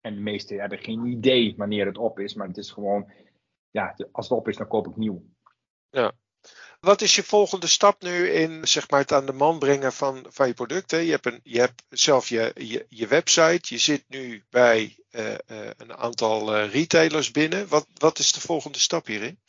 En 0.02 0.16
de 0.16 0.22
meesten 0.22 0.60
hebben 0.60 0.80
geen 0.80 1.06
idee 1.06 1.54
wanneer 1.58 1.86
het 1.86 1.98
op 1.98 2.20
is, 2.20 2.34
maar 2.34 2.48
het 2.48 2.58
is 2.58 2.72
gewoon, 2.72 3.12
ja, 3.70 3.96
als 4.12 4.30
het 4.30 4.38
op 4.38 4.48
is, 4.48 4.58
dan 4.58 4.68
koop 4.68 4.88
ik 4.88 4.96
nieuw. 4.96 5.24
Ja. 5.90 6.14
Wat 6.86 7.02
is 7.02 7.15
je 7.15 7.24
volgende 7.24 7.67
stap 7.67 8.02
nu 8.02 8.30
in 8.30 8.67
zeg 8.67 8.89
maar, 8.89 9.00
het 9.00 9.12
aan 9.12 9.26
de 9.26 9.34
man 9.34 9.60
brengen 9.60 9.93
van, 9.93 10.26
van 10.30 10.48
je 10.48 10.54
producten? 10.54 11.04
Je 11.04 11.12
hebt, 11.12 11.26
een, 11.26 11.39
je 11.43 11.60
hebt 11.60 11.84
zelf 11.89 12.30
je, 12.30 12.52
je, 12.56 12.86
je 12.89 13.08
website. 13.08 13.74
Je 13.74 13.78
zit 13.78 14.04
nu 14.08 14.43
bij 14.50 14.98
uh, 15.12 15.32
uh, 15.32 15.38
een 15.78 15.93
aantal 15.93 16.56
uh, 16.56 16.71
retailers 16.71 17.32
binnen. 17.32 17.67
Wat, 17.67 17.88
wat 17.93 18.19
is 18.19 18.32
de 18.32 18.41
volgende 18.41 18.80
stap 18.80 19.06
hierin? 19.06 19.39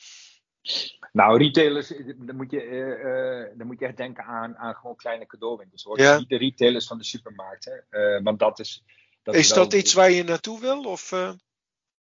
Nou, 1.12 1.38
retailers, 1.38 1.92
dan 2.16 2.36
moet 2.36 2.50
je, 2.50 3.54
dan 3.56 3.66
moet 3.66 3.78
je 3.78 3.86
echt 3.86 3.96
denken 3.96 4.24
aan, 4.24 4.56
aan 4.56 4.74
gewoon 4.74 4.96
kleine 4.96 5.26
cadeauwinkels. 5.26 5.82
Hoor. 5.82 6.00
Ja. 6.00 6.18
Niet 6.18 6.28
de 6.28 6.38
retailers 6.38 6.86
van 6.86 6.98
de 6.98 7.04
supermarkten. 7.04 7.84
want 8.22 8.38
dat 8.38 8.58
is. 8.58 8.84
Dat 9.22 9.34
is, 9.34 9.40
is 9.40 9.48
dat 9.54 9.72
iets 9.72 9.92
waar 9.92 10.10
je 10.10 10.24
naartoe 10.24 10.60
wil? 10.60 10.84
Of, 10.84 11.10
Nou 11.10 11.36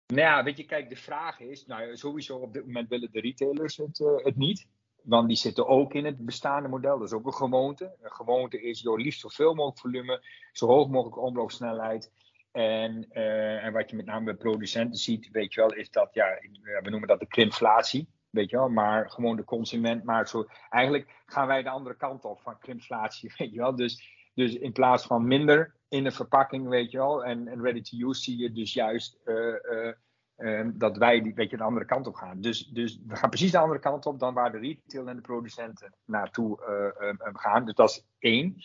ja, 0.07 0.43
weet 0.43 0.57
je, 0.57 0.65
kijk, 0.65 0.89
de 0.89 0.95
vraag 0.95 1.39
is, 1.39 1.65
nou 1.65 1.97
sowieso 1.97 2.37
op 2.37 2.53
dit 2.53 2.65
moment 2.65 2.89
willen 2.89 3.11
de 3.11 3.19
retailers 3.19 3.77
het, 3.77 3.97
het 4.23 4.35
niet. 4.35 4.67
Want 5.03 5.27
die 5.27 5.37
zitten 5.37 5.67
ook 5.67 5.93
in 5.93 6.05
het 6.05 6.25
bestaande 6.25 6.69
model. 6.69 6.97
Dat 6.97 7.07
is 7.07 7.13
ook 7.13 7.25
een 7.25 7.33
gewoonte. 7.33 7.95
Een 8.01 8.11
gewoonte 8.11 8.61
is 8.61 8.81
door 8.81 9.01
liefst 9.01 9.19
zoveel 9.19 9.53
mogelijk 9.53 9.79
volume, 9.79 10.23
zo 10.51 10.67
hoog 10.67 10.89
mogelijk 10.89 11.17
omloopsnelheid. 11.17 12.11
En, 12.51 13.07
uh, 13.11 13.65
en 13.65 13.73
wat 13.73 13.89
je 13.89 13.95
met 13.95 14.05
name 14.05 14.25
bij 14.25 14.33
producenten 14.33 14.99
ziet, 14.99 15.29
weet 15.31 15.53
je 15.53 15.61
wel, 15.61 15.73
is 15.73 15.91
dat, 15.91 16.13
ja, 16.13 16.39
we 16.81 16.89
noemen 16.89 17.07
dat 17.07 17.19
de 17.19 17.27
krimflatie. 17.27 18.07
Weet 18.29 18.49
je 18.49 18.57
wel, 18.57 18.69
maar 18.69 19.09
gewoon 19.09 19.35
de 19.35 19.43
consument 19.43 20.03
maakt 20.03 20.29
zo. 20.29 20.45
Eigenlijk 20.69 21.21
gaan 21.25 21.47
wij 21.47 21.63
de 21.63 21.69
andere 21.69 21.95
kant 21.95 22.25
op 22.25 22.41
van 22.41 22.59
krimflatie, 22.59 23.33
weet 23.37 23.51
je 23.51 23.59
wel. 23.59 23.75
Dus, 23.75 24.09
dus 24.33 24.53
in 24.53 24.71
plaats 24.71 25.05
van 25.05 25.27
minder 25.27 25.75
in 25.89 26.03
de 26.03 26.11
verpakking, 26.11 26.67
weet 26.67 26.91
je 26.91 26.97
wel, 26.97 27.25
en, 27.25 27.61
ready 27.61 27.81
to 27.81 28.09
use, 28.09 28.21
zie 28.21 28.37
je 28.37 28.51
dus 28.51 28.73
juist. 28.73 29.17
Uh, 29.25 29.35
uh, 29.71 29.91
Ehm, 30.39 30.71
dat 30.73 30.97
wij 30.97 31.21
die 31.21 31.33
beetje 31.33 31.57
de 31.57 31.63
andere 31.63 31.85
kant 31.85 32.07
op 32.07 32.15
gaan. 32.15 32.41
Dus, 32.41 32.65
dus 32.65 32.99
we 33.07 33.15
gaan 33.15 33.29
precies 33.29 33.51
de 33.51 33.57
andere 33.57 33.79
kant 33.79 34.05
op 34.05 34.19
dan 34.19 34.33
waar 34.33 34.51
de 34.51 34.57
retail 34.57 35.07
en 35.07 35.15
de 35.15 35.21
producenten 35.21 35.93
naartoe 36.05 36.59
uh, 36.59 37.17
gaan. 37.33 37.65
Dus 37.65 37.75
dat 37.75 37.89
is 37.89 38.05
één. 38.19 38.55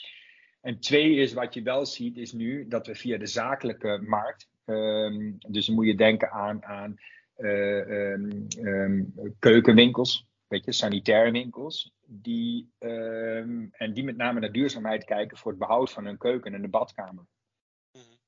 En 0.61 0.81
twee 0.81 1.15
is 1.15 1.33
wat 1.33 1.55
je 1.55 1.63
wel 1.63 1.87
ziet, 1.87 2.17
is 2.17 2.33
nu 2.33 2.69
dat 2.69 2.87
we 2.87 2.95
via 2.95 3.19
de 3.19 3.27
zakelijke 3.27 4.03
markt. 4.07 4.49
Dus 5.49 5.67
dan 5.67 5.75
moet 5.75 5.87
je 5.87 5.95
denken 5.95 6.31
aan, 6.31 6.65
aan 6.65 6.97
um, 7.37 8.47
keukenwinkels, 9.39 10.27
weet 10.47 10.65
je, 10.65 10.73
sanitaire 10.73 11.31
winkels. 11.31 11.93
Die, 12.07 12.71
en 12.79 13.93
die 13.93 14.05
met 14.05 14.17
name 14.17 14.41
naar 14.41 14.53
duurzaamheid 14.53 15.05
kijken 15.05 15.37
voor 15.37 15.51
het 15.51 15.61
behoud 15.61 15.91
van 15.93 16.05
hun 16.05 16.19
keuken 16.19 16.55
en 16.55 16.63
de 16.63 16.69
badkamer. 16.69 17.25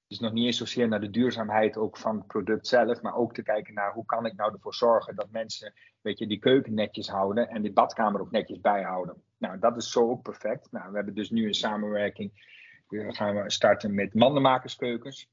Dus 0.08 0.18
nog 0.18 0.32
niet 0.32 0.44
eens 0.44 0.56
zozeer 0.56 0.88
naar 0.88 1.00
de 1.00 1.10
duurzaamheid 1.10 1.76
ook 1.76 1.96
van 1.96 2.16
het 2.16 2.26
product 2.26 2.66
zelf, 2.66 3.02
maar 3.02 3.14
ook 3.14 3.34
te 3.34 3.42
kijken 3.42 3.74
naar 3.74 3.92
hoe 3.92 4.04
kan 4.04 4.26
ik 4.26 4.34
nou 4.34 4.52
ervoor 4.52 4.74
zorgen 4.74 5.16
dat 5.16 5.30
mensen 5.30 5.72
weet 6.00 6.18
je, 6.18 6.26
die 6.26 6.38
keuken 6.38 6.74
netjes 6.74 7.08
houden 7.08 7.48
en 7.48 7.62
die 7.62 7.72
badkamer 7.72 8.20
ook 8.20 8.30
netjes 8.30 8.60
bijhouden. 8.60 9.22
Nou, 9.38 9.58
dat 9.58 9.76
is 9.76 9.90
zo 9.90 10.10
ook 10.10 10.22
perfect. 10.22 10.72
Nou, 10.72 10.90
we 10.90 10.96
hebben 10.96 11.14
dus 11.14 11.30
nu 11.30 11.46
een 11.46 11.54
samenwerking. 11.54 12.54
We 12.88 13.14
gaan 13.14 13.50
starten 13.50 13.94
met 13.94 14.14
mandenmakerskeukens. 14.14 15.28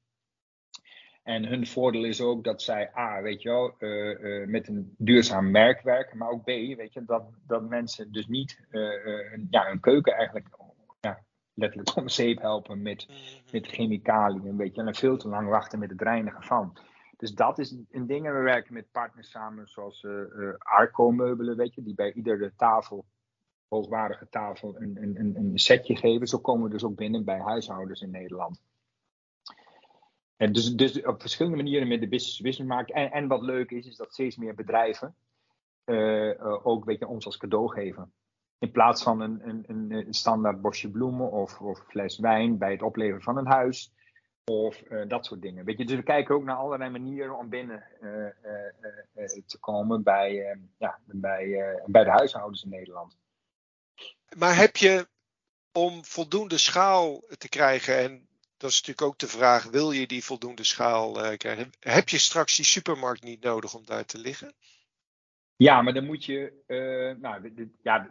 En 1.23 1.45
hun 1.45 1.67
voordeel 1.67 2.03
is 2.03 2.21
ook 2.21 2.43
dat 2.43 2.61
zij 2.61 2.91
A, 2.97 3.21
weet 3.21 3.41
je 3.41 3.49
wel, 3.49 3.75
uh, 3.79 4.19
uh, 4.19 4.47
met 4.47 4.67
een 4.67 4.95
duurzaam 4.97 5.51
merk 5.51 5.81
werken, 5.81 6.17
maar 6.17 6.29
ook 6.29 6.43
B, 6.43 6.45
weet 6.45 6.93
je, 6.93 7.05
dat, 7.05 7.23
dat 7.47 7.69
mensen 7.69 8.11
dus 8.11 8.27
niet 8.27 8.65
uh, 8.71 8.91
ja, 9.49 9.67
hun 9.67 9.79
keuken 9.79 10.13
eigenlijk 10.13 10.47
letterlijk 11.53 11.95
om 12.01 12.09
zeep 12.09 12.39
helpen 12.39 12.81
met, 12.81 13.07
mhm. 13.07 13.17
met 13.51 13.67
chemicaliën. 13.67 14.57
Weet 14.57 14.75
je, 14.75 14.81
en 14.81 14.95
veel 14.95 15.17
te 15.17 15.27
lang 15.27 15.49
wachten 15.49 15.79
met 15.79 15.89
het 15.89 16.01
reinigen 16.01 16.43
van. 16.43 16.77
Dus 17.17 17.31
dat 17.31 17.59
is 17.59 17.75
een 17.91 18.07
ding. 18.07 18.25
En 18.25 18.33
we 18.33 18.41
werken 18.41 18.73
met 18.73 18.91
partners 18.91 19.29
samen 19.29 19.67
zoals 19.67 20.03
uh, 20.03 20.53
Arco 20.57 21.11
meubelen, 21.11 21.57
weet 21.57 21.73
je, 21.73 21.83
die 21.83 21.95
bij 21.95 22.13
iedere 22.13 22.53
tafel, 22.57 23.05
hoogwaardige 23.67 24.29
tafel, 24.29 24.75
een, 24.81 24.97
een, 25.01 25.35
een 25.35 25.51
setje 25.57 25.95
geven. 25.95 26.27
Zo 26.27 26.39
komen 26.39 26.63
we 26.63 26.69
dus 26.69 26.83
ook 26.83 26.95
binnen 26.95 27.23
bij 27.23 27.39
huishoudens 27.39 28.01
in 28.01 28.11
Nederland. 28.11 28.61
En 30.35 30.53
dus, 30.53 30.73
dus 30.75 31.05
op 31.05 31.21
verschillende 31.21 31.57
manieren 31.57 31.87
met 31.87 31.99
de 31.99 32.07
business 32.07 32.41
business 32.41 32.69
maken. 32.69 32.95
En, 32.95 33.11
en 33.11 33.27
wat 33.27 33.41
leuk 33.41 33.71
is, 33.71 33.87
is 33.87 33.95
dat 33.95 34.13
steeds 34.13 34.37
meer 34.37 34.55
bedrijven 34.55 35.15
uh, 35.85 36.65
ook 36.65 36.85
weet 36.85 36.99
je, 36.99 37.07
ons 37.07 37.25
als 37.25 37.37
cadeau 37.37 37.69
geven. 37.69 38.13
In 38.63 38.71
plaats 38.71 39.03
van 39.03 39.21
een, 39.21 39.63
een, 39.67 39.91
een 39.91 40.13
standaard 40.13 40.61
bosje 40.61 40.89
bloemen 40.89 41.31
of, 41.31 41.61
of 41.61 41.83
fles 41.87 42.19
wijn 42.19 42.57
bij 42.57 42.71
het 42.71 42.81
opleveren 42.81 43.21
van 43.21 43.37
een 43.37 43.47
huis. 43.47 43.91
Of 44.45 44.81
uh, 44.89 45.07
dat 45.07 45.25
soort 45.25 45.41
dingen. 45.41 45.65
Weet 45.65 45.77
je, 45.77 45.85
dus 45.85 45.95
we 45.95 46.03
kijken 46.03 46.35
ook 46.35 46.43
naar 46.43 46.55
allerlei 46.55 46.89
manieren 46.89 47.37
om 47.37 47.49
binnen 47.49 47.83
uh, 48.01 48.09
uh, 49.15 49.43
te 49.45 49.57
komen 49.59 50.03
bij, 50.03 50.57
ja, 50.77 50.99
bij, 51.05 51.81
bij 51.85 52.03
de 52.03 52.09
huishoudens 52.09 52.63
in 52.63 52.69
Nederland. 52.69 53.17
Maar 54.37 54.55
heb 54.55 54.75
je 54.75 55.07
om 55.71 56.05
voldoende 56.05 56.57
schaal 56.57 57.23
te 57.37 57.49
krijgen, 57.49 57.97
en 57.97 58.27
dat 58.57 58.69
is 58.69 58.77
natuurlijk 58.77 59.07
ook 59.07 59.19
de 59.19 59.27
vraag, 59.27 59.63
wil 59.63 59.91
je 59.91 60.07
die 60.07 60.23
voldoende 60.23 60.63
schaal 60.63 61.37
krijgen? 61.37 61.71
Heb 61.79 62.09
je 62.09 62.17
straks 62.17 62.55
die 62.55 62.65
supermarkt 62.65 63.23
niet 63.23 63.43
nodig 63.43 63.73
om 63.73 63.85
daar 63.85 64.05
te 64.05 64.17
liggen? 64.17 64.53
Ja, 65.55 65.81
maar 65.81 65.93
dan 65.93 66.05
moet 66.05 66.25
je. 66.25 66.63
Uh, 66.67 67.21
nou, 67.21 67.53
ja, 67.81 68.09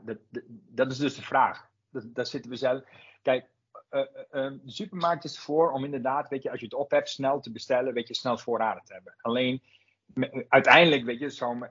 dat, 0.68 0.90
is 0.90 0.98
dus 0.98 1.14
de 1.14 1.22
vraag. 1.22 1.68
Daar 1.90 2.26
zitten 2.26 2.50
we 2.50 2.56
zelf. 2.56 2.82
Kijk, 3.22 3.46
uh, 3.90 4.02
de 4.30 4.60
supermarkt 4.64 5.24
is 5.24 5.36
ervoor 5.36 5.72
om 5.72 5.84
inderdaad, 5.84 6.28
weet 6.28 6.42
je, 6.42 6.50
als 6.50 6.60
je 6.60 6.64
het 6.64 6.74
op 6.74 6.90
hebt, 6.90 7.08
snel 7.08 7.40
te 7.40 7.52
bestellen, 7.52 7.94
weet 7.94 8.08
je, 8.08 8.14
snel 8.14 8.38
voorraden 8.38 8.84
te 8.84 8.92
hebben. 8.92 9.14
Alleen, 9.20 9.62
uiteindelijk, 10.48 11.04
weet 11.04 11.18
je, 11.18 11.30
zou, 11.30 11.66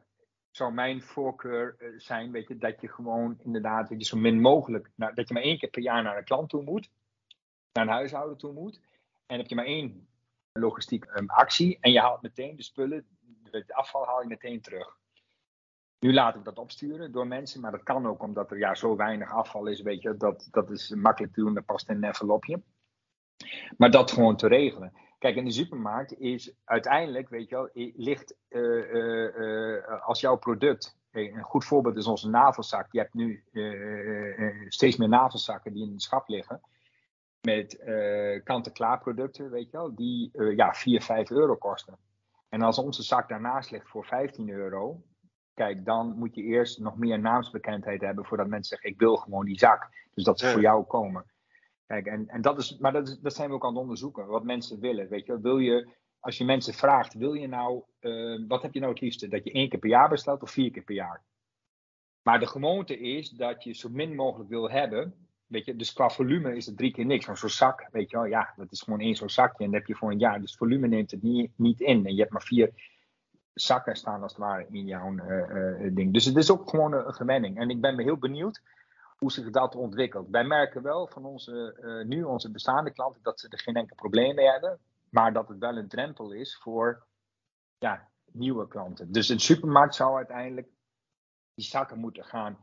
zou 0.51 0.73
mijn 0.73 1.01
voorkeur 1.01 1.93
zijn, 1.97 2.31
weet 2.31 2.47
je, 2.47 2.57
dat 2.57 2.81
je 2.81 2.87
gewoon 2.87 3.39
inderdaad, 3.43 3.89
weet 3.89 3.99
je, 3.99 4.05
zo 4.05 4.17
min 4.17 4.41
mogelijk, 4.41 4.89
nou, 4.95 5.13
dat 5.13 5.27
je 5.27 5.33
maar 5.33 5.43
één 5.43 5.57
keer 5.57 5.69
per 5.69 5.81
jaar 5.81 6.03
naar 6.03 6.17
een 6.17 6.23
klant 6.23 6.49
toe 6.49 6.63
moet, 6.63 6.89
naar 7.71 7.83
een 7.83 7.93
huishouden 7.93 8.37
toe 8.37 8.53
moet. 8.53 8.79
En 9.25 9.37
heb 9.37 9.47
je 9.47 9.55
maar 9.55 9.65
één 9.65 10.07
logistiek 10.51 11.05
um, 11.05 11.29
actie 11.29 11.77
en 11.81 11.91
je 11.91 11.99
haalt 11.99 12.21
meteen 12.21 12.55
de 12.55 12.63
spullen, 12.63 13.05
het 13.51 13.73
afval 13.73 14.05
haal 14.05 14.21
je 14.21 14.27
meteen 14.27 14.61
terug. 14.61 14.99
Nu 16.01 16.13
laten 16.13 16.39
we 16.39 16.45
dat 16.45 16.59
opsturen 16.59 17.11
door 17.11 17.27
mensen, 17.27 17.61
maar 17.61 17.71
dat 17.71 17.83
kan 17.83 18.07
ook 18.07 18.23
omdat 18.23 18.51
er 18.51 18.57
ja, 18.57 18.75
zo 18.75 18.95
weinig 18.95 19.31
afval 19.31 19.67
is, 19.67 19.81
weet 19.81 20.01
je, 20.01 20.17
dat, 20.17 20.47
dat 20.51 20.69
is 20.69 20.89
makkelijk 20.89 21.33
te 21.33 21.41
doen, 21.41 21.53
dat 21.53 21.65
past 21.65 21.89
in 21.89 21.95
een 21.95 22.03
envelopje. 22.03 22.61
Maar 23.77 23.91
dat 23.91 24.11
gewoon 24.11 24.35
te 24.35 24.47
regelen. 24.47 24.93
Kijk, 25.19 25.35
in 25.35 25.45
de 25.45 25.51
supermarkt 25.51 26.19
is 26.19 26.53
uiteindelijk, 26.63 27.29
weet 27.29 27.49
je 27.49 27.55
wel, 27.55 27.69
ligt 27.95 28.35
uh, 28.49 28.93
uh, 28.93 29.35
uh, 29.35 30.07
als 30.07 30.19
jouw 30.19 30.35
product, 30.37 30.97
een 31.11 31.41
goed 31.41 31.65
voorbeeld 31.65 31.97
is 31.97 32.07
onze 32.07 32.29
navelzak. 32.29 32.91
Je 32.91 32.99
hebt 32.99 33.13
nu 33.13 33.43
steeds 34.67 34.97
meer 34.97 35.09
navelzakken 35.09 35.73
die 35.73 35.85
in 35.85 35.91
het 35.91 36.01
schap 36.01 36.27
liggen. 36.27 36.61
Met 37.41 37.83
kant-en-klaar 38.43 38.99
producten, 38.99 39.49
weet 39.49 39.71
je 39.71 39.77
wel, 39.77 39.95
die 39.95 40.31
ja, 40.55 40.73
4, 40.73 41.01
5 41.01 41.29
euro 41.29 41.55
kosten. 41.55 41.97
En 42.49 42.61
als 42.61 42.77
onze 42.77 43.03
zak 43.03 43.29
daarnaast 43.29 43.71
ligt 43.71 43.89
voor 43.89 44.05
15 44.05 44.49
euro, 44.49 45.01
kijk, 45.53 45.85
dan 45.85 46.17
moet 46.17 46.35
je 46.35 46.41
eerst 46.43 46.79
nog 46.79 46.97
meer 46.97 47.19
naamsbekendheid 47.19 48.01
hebben 48.01 48.25
voordat 48.25 48.47
mensen 48.47 48.75
zeggen: 48.75 48.89
Ik 48.89 48.99
wil 48.99 49.15
gewoon 49.15 49.45
die 49.45 49.57
zak. 49.57 49.89
Dus 50.13 50.23
dat 50.23 50.39
ze 50.39 50.47
voor 50.47 50.61
jou 50.61 50.83
komen. 50.83 51.25
Kijk, 51.85 52.05
en, 52.05 52.27
en 52.27 52.41
dat 52.41 52.57
is, 52.57 52.77
maar 52.77 52.91
dat, 52.91 53.07
is, 53.07 53.19
dat 53.19 53.35
zijn 53.35 53.49
we 53.49 53.55
ook 53.55 53.63
aan 53.63 53.73
het 53.73 53.81
onderzoeken, 53.81 54.27
wat 54.27 54.43
mensen 54.43 54.79
willen. 54.79 55.09
Weet 55.09 55.25
je, 55.25 55.39
wil 55.41 55.57
je, 55.57 55.87
als 56.19 56.37
je 56.37 56.45
mensen 56.45 56.73
vraagt: 56.73 57.13
Wil 57.13 57.33
je 57.33 57.47
nou, 57.47 57.83
uh, 58.01 58.43
wat 58.47 58.61
heb 58.61 58.73
je 58.73 58.79
nou 58.79 58.91
het 58.91 59.01
liefste? 59.01 59.27
Dat 59.27 59.43
je 59.43 59.51
één 59.51 59.69
keer 59.69 59.79
per 59.79 59.89
jaar 59.89 60.09
bestelt 60.09 60.41
of 60.41 60.51
vier 60.51 60.71
keer 60.71 60.83
per 60.83 60.95
jaar? 60.95 61.21
Maar 62.21 62.39
de 62.39 62.47
gewoonte 62.47 62.99
is 62.99 63.29
dat 63.29 63.63
je 63.63 63.73
zo 63.73 63.89
min 63.89 64.15
mogelijk 64.15 64.49
wil 64.49 64.69
hebben. 64.69 65.27
Weet 65.45 65.65
je, 65.65 65.75
dus 65.75 65.93
qua 65.93 66.09
volume 66.09 66.55
is 66.55 66.65
het 66.65 66.77
drie 66.77 66.91
keer 66.91 67.05
niks. 67.05 67.25
Maar 67.27 67.37
zo'n 67.37 67.49
zak, 67.49 67.87
weet 67.91 68.09
je 68.09 68.17
wel, 68.17 68.25
ja, 68.25 68.53
dat 68.55 68.71
is 68.71 68.81
gewoon 68.81 68.99
één 68.99 69.15
zo'n 69.15 69.29
zakje. 69.29 69.63
En 69.63 69.71
dat 69.71 69.79
heb 69.79 69.87
je 69.87 69.95
voor 69.95 70.11
een 70.11 70.19
jaar. 70.19 70.41
Dus 70.41 70.55
volume 70.55 70.87
neemt 70.87 71.11
het 71.11 71.21
niet, 71.21 71.51
niet 71.55 71.81
in. 71.81 72.05
En 72.05 72.13
je 72.13 72.19
hebt 72.19 72.31
maar 72.31 72.43
vier 72.43 72.90
zakken 73.53 73.95
staan 73.95 74.21
als 74.21 74.31
het 74.31 74.41
ware 74.41 74.67
in 74.69 74.85
jouw 74.85 75.11
uh, 75.11 75.95
ding. 75.95 76.13
Dus 76.13 76.25
het 76.25 76.35
is 76.35 76.51
ook 76.51 76.69
gewoon 76.69 76.93
een, 76.93 77.13
gewenning. 77.13 77.57
En 77.57 77.69
ik 77.69 77.81
ben 77.81 77.95
me 77.95 78.03
heel 78.03 78.17
benieuwd 78.17 78.61
hoe 79.17 79.31
zich 79.31 79.49
dat 79.49 79.75
ontwikkelt. 79.75 80.29
Wij 80.29 80.43
merken 80.43 80.81
wel 80.81 81.07
van 81.07 81.25
onze, 81.25 81.77
uh, 81.81 82.07
nu 82.07 82.23
onze 82.23 82.51
bestaande 82.51 82.91
klanten 82.91 83.23
dat 83.23 83.39
ze 83.39 83.47
er 83.49 83.59
geen 83.59 83.75
enkel 83.75 83.95
probleem 83.95 84.35
mee 84.35 84.49
hebben. 84.49 84.79
Maar 85.09 85.33
dat 85.33 85.47
het 85.47 85.57
wel 85.57 85.77
een 85.77 85.87
drempel 85.87 86.31
is 86.31 86.57
voor 86.61 87.03
ja, 87.77 88.09
nieuwe 88.31 88.67
klanten. 88.67 89.11
Dus 89.11 89.29
een 89.29 89.39
supermarkt 89.39 89.95
zou 89.95 90.15
uiteindelijk 90.15 90.67
die 91.53 91.65
zakken 91.65 91.99
moeten 91.99 92.23
gaan 92.23 92.57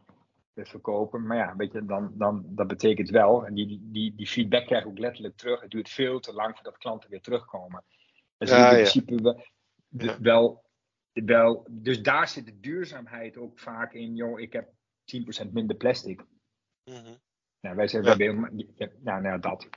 verkopen. 0.54 1.26
Maar 1.26 1.36
ja, 1.36 1.56
weet 1.56 1.72
je, 1.72 1.84
dan, 1.84 2.10
dan, 2.14 2.44
dat 2.46 2.66
betekent 2.66 3.10
wel, 3.10 3.46
en 3.46 3.54
die, 3.54 3.80
die, 3.82 4.14
die 4.14 4.26
feedback 4.26 4.66
krijg 4.66 4.82
ik 4.82 4.88
ook 4.88 4.98
letterlijk 4.98 5.36
terug. 5.36 5.60
Het 5.60 5.70
duurt 5.70 5.88
veel 5.88 6.20
te 6.20 6.32
lang 6.32 6.54
voordat 6.54 6.78
klanten 6.78 7.10
weer 7.10 7.20
terugkomen. 7.20 7.84
Dus 8.38 8.50
ja, 8.50 8.68
in 8.68 8.74
principe 8.74 9.14
ja. 9.14 9.20
wel 9.22 9.44
wel, 10.20 10.67
dus 11.70 12.02
daar 12.02 12.28
zit 12.28 12.46
de 12.46 12.60
duurzaamheid 12.60 13.36
ook 13.36 13.58
vaak 13.58 13.92
in. 13.92 14.14
Joh, 14.14 14.40
ik 14.40 14.52
heb 14.52 14.72
10% 15.46 15.52
minder 15.52 15.76
plastic. 15.76 16.24
Mm 16.84 17.18
nou, 17.60 17.76
wij 17.76 17.88
zijn 17.88 18.04
ja. 18.04 18.14
ja, 18.74 18.88
nou, 19.02 19.22
nou, 19.22 19.40
dat. 19.40 19.68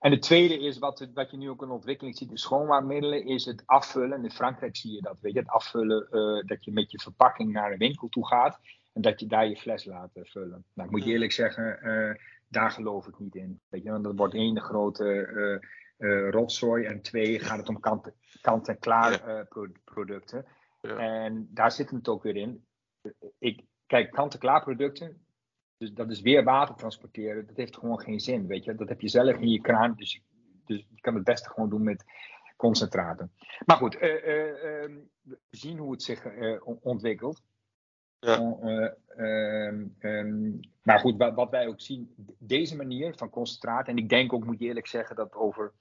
En 0.00 0.10
de 0.10 0.18
tweede 0.18 0.58
is, 0.58 0.78
wat, 0.78 1.08
wat 1.14 1.30
je 1.30 1.36
nu 1.36 1.50
ook 1.50 1.62
in 1.62 1.70
ontwikkeling 1.70 2.16
ziet, 2.16 2.30
de 2.30 2.38
schoonmaakmiddelen, 2.38 3.26
is 3.26 3.44
het 3.44 3.62
afvullen. 3.66 4.24
In 4.24 4.30
Frankrijk 4.30 4.76
zie 4.76 4.92
je 4.92 5.00
dat, 5.00 5.20
weet 5.20 5.32
je, 5.32 5.38
het 5.38 5.48
afvullen, 5.48 6.06
uh, 6.10 6.46
dat 6.46 6.64
je 6.64 6.72
met 6.72 6.90
je 6.90 7.00
verpakking 7.00 7.52
naar 7.52 7.72
een 7.72 7.78
winkel 7.78 8.08
toe 8.08 8.26
gaat 8.26 8.60
en 8.92 9.02
dat 9.02 9.20
je 9.20 9.26
daar 9.26 9.48
je 9.48 9.56
fles 9.56 9.84
laat 9.84 10.10
vullen. 10.14 10.64
Nou, 10.74 10.88
ik 10.88 10.90
moet 10.90 11.00
je 11.00 11.04
mhm. 11.04 11.14
eerlijk 11.14 11.32
zeggen, 11.32 11.78
uh, 11.82 12.14
daar 12.48 12.70
geloof 12.70 13.06
ik 13.06 13.18
niet 13.18 13.34
in. 13.34 13.60
Weet 13.68 13.82
je, 13.82 13.90
want 13.90 14.04
dat 14.04 14.16
wordt 14.16 14.34
één 14.34 14.60
grote 14.60 15.60
rotzooi. 16.30 16.84
En 16.84 17.02
twee, 17.02 17.38
gaat 17.38 17.58
het 17.58 17.68
om 17.68 17.80
kant-en-klaar 18.40 19.28
uh, 19.28 19.68
producten. 19.84 20.46
Ja. 20.80 20.96
En 20.96 21.48
daar 21.50 21.72
zit 21.72 21.90
het 21.90 22.08
ook 22.08 22.22
weer 22.22 22.36
in. 22.36 22.64
Ik, 23.38 23.64
kijk, 23.86 24.10
kant-en-klaar 24.10 24.62
producten, 24.62 25.24
dus 25.76 25.92
dat 25.92 26.10
is 26.10 26.20
weer 26.20 26.44
water 26.44 26.74
transporteren. 26.74 27.46
Dat 27.46 27.56
heeft 27.56 27.76
gewoon 27.76 28.00
geen 28.00 28.20
zin, 28.20 28.46
weet 28.46 28.64
je. 28.64 28.74
Dat 28.74 28.88
heb 28.88 29.00
je 29.00 29.08
zelf 29.08 29.36
in 29.36 29.48
je 29.48 29.60
kraan, 29.60 29.94
dus, 29.96 30.22
dus 30.64 30.86
je 30.94 31.00
kan 31.00 31.14
het 31.14 31.24
beste 31.24 31.48
gewoon 31.48 31.70
doen 31.70 31.82
met 31.82 32.04
concentraten. 32.56 33.32
Maar 33.64 33.76
goed, 33.76 33.94
uh, 33.94 34.00
we 34.00 35.38
zien 35.50 35.78
hoe 35.78 35.92
het 35.92 36.02
zich 36.02 36.26
ontwikkelt. 36.62 37.42
Ja. 38.18 38.96
Um, 39.16 40.60
maar 40.82 40.98
goed, 40.98 41.16
wat, 41.16 41.34
wat, 41.34 41.50
wij 41.50 41.66
ook 41.66 41.80
zien, 41.80 42.14
deze 42.38 42.76
manier 42.76 43.14
van 43.16 43.30
concentraat, 43.30 43.88
en 43.88 43.96
ik 43.96 44.08
denk 44.08 44.32
ook, 44.32 44.44
moet 44.44 44.58
je 44.58 44.64
eerlijk 44.64 44.86
zeggen, 44.86 45.16
dat 45.16 45.34
over 45.34 45.72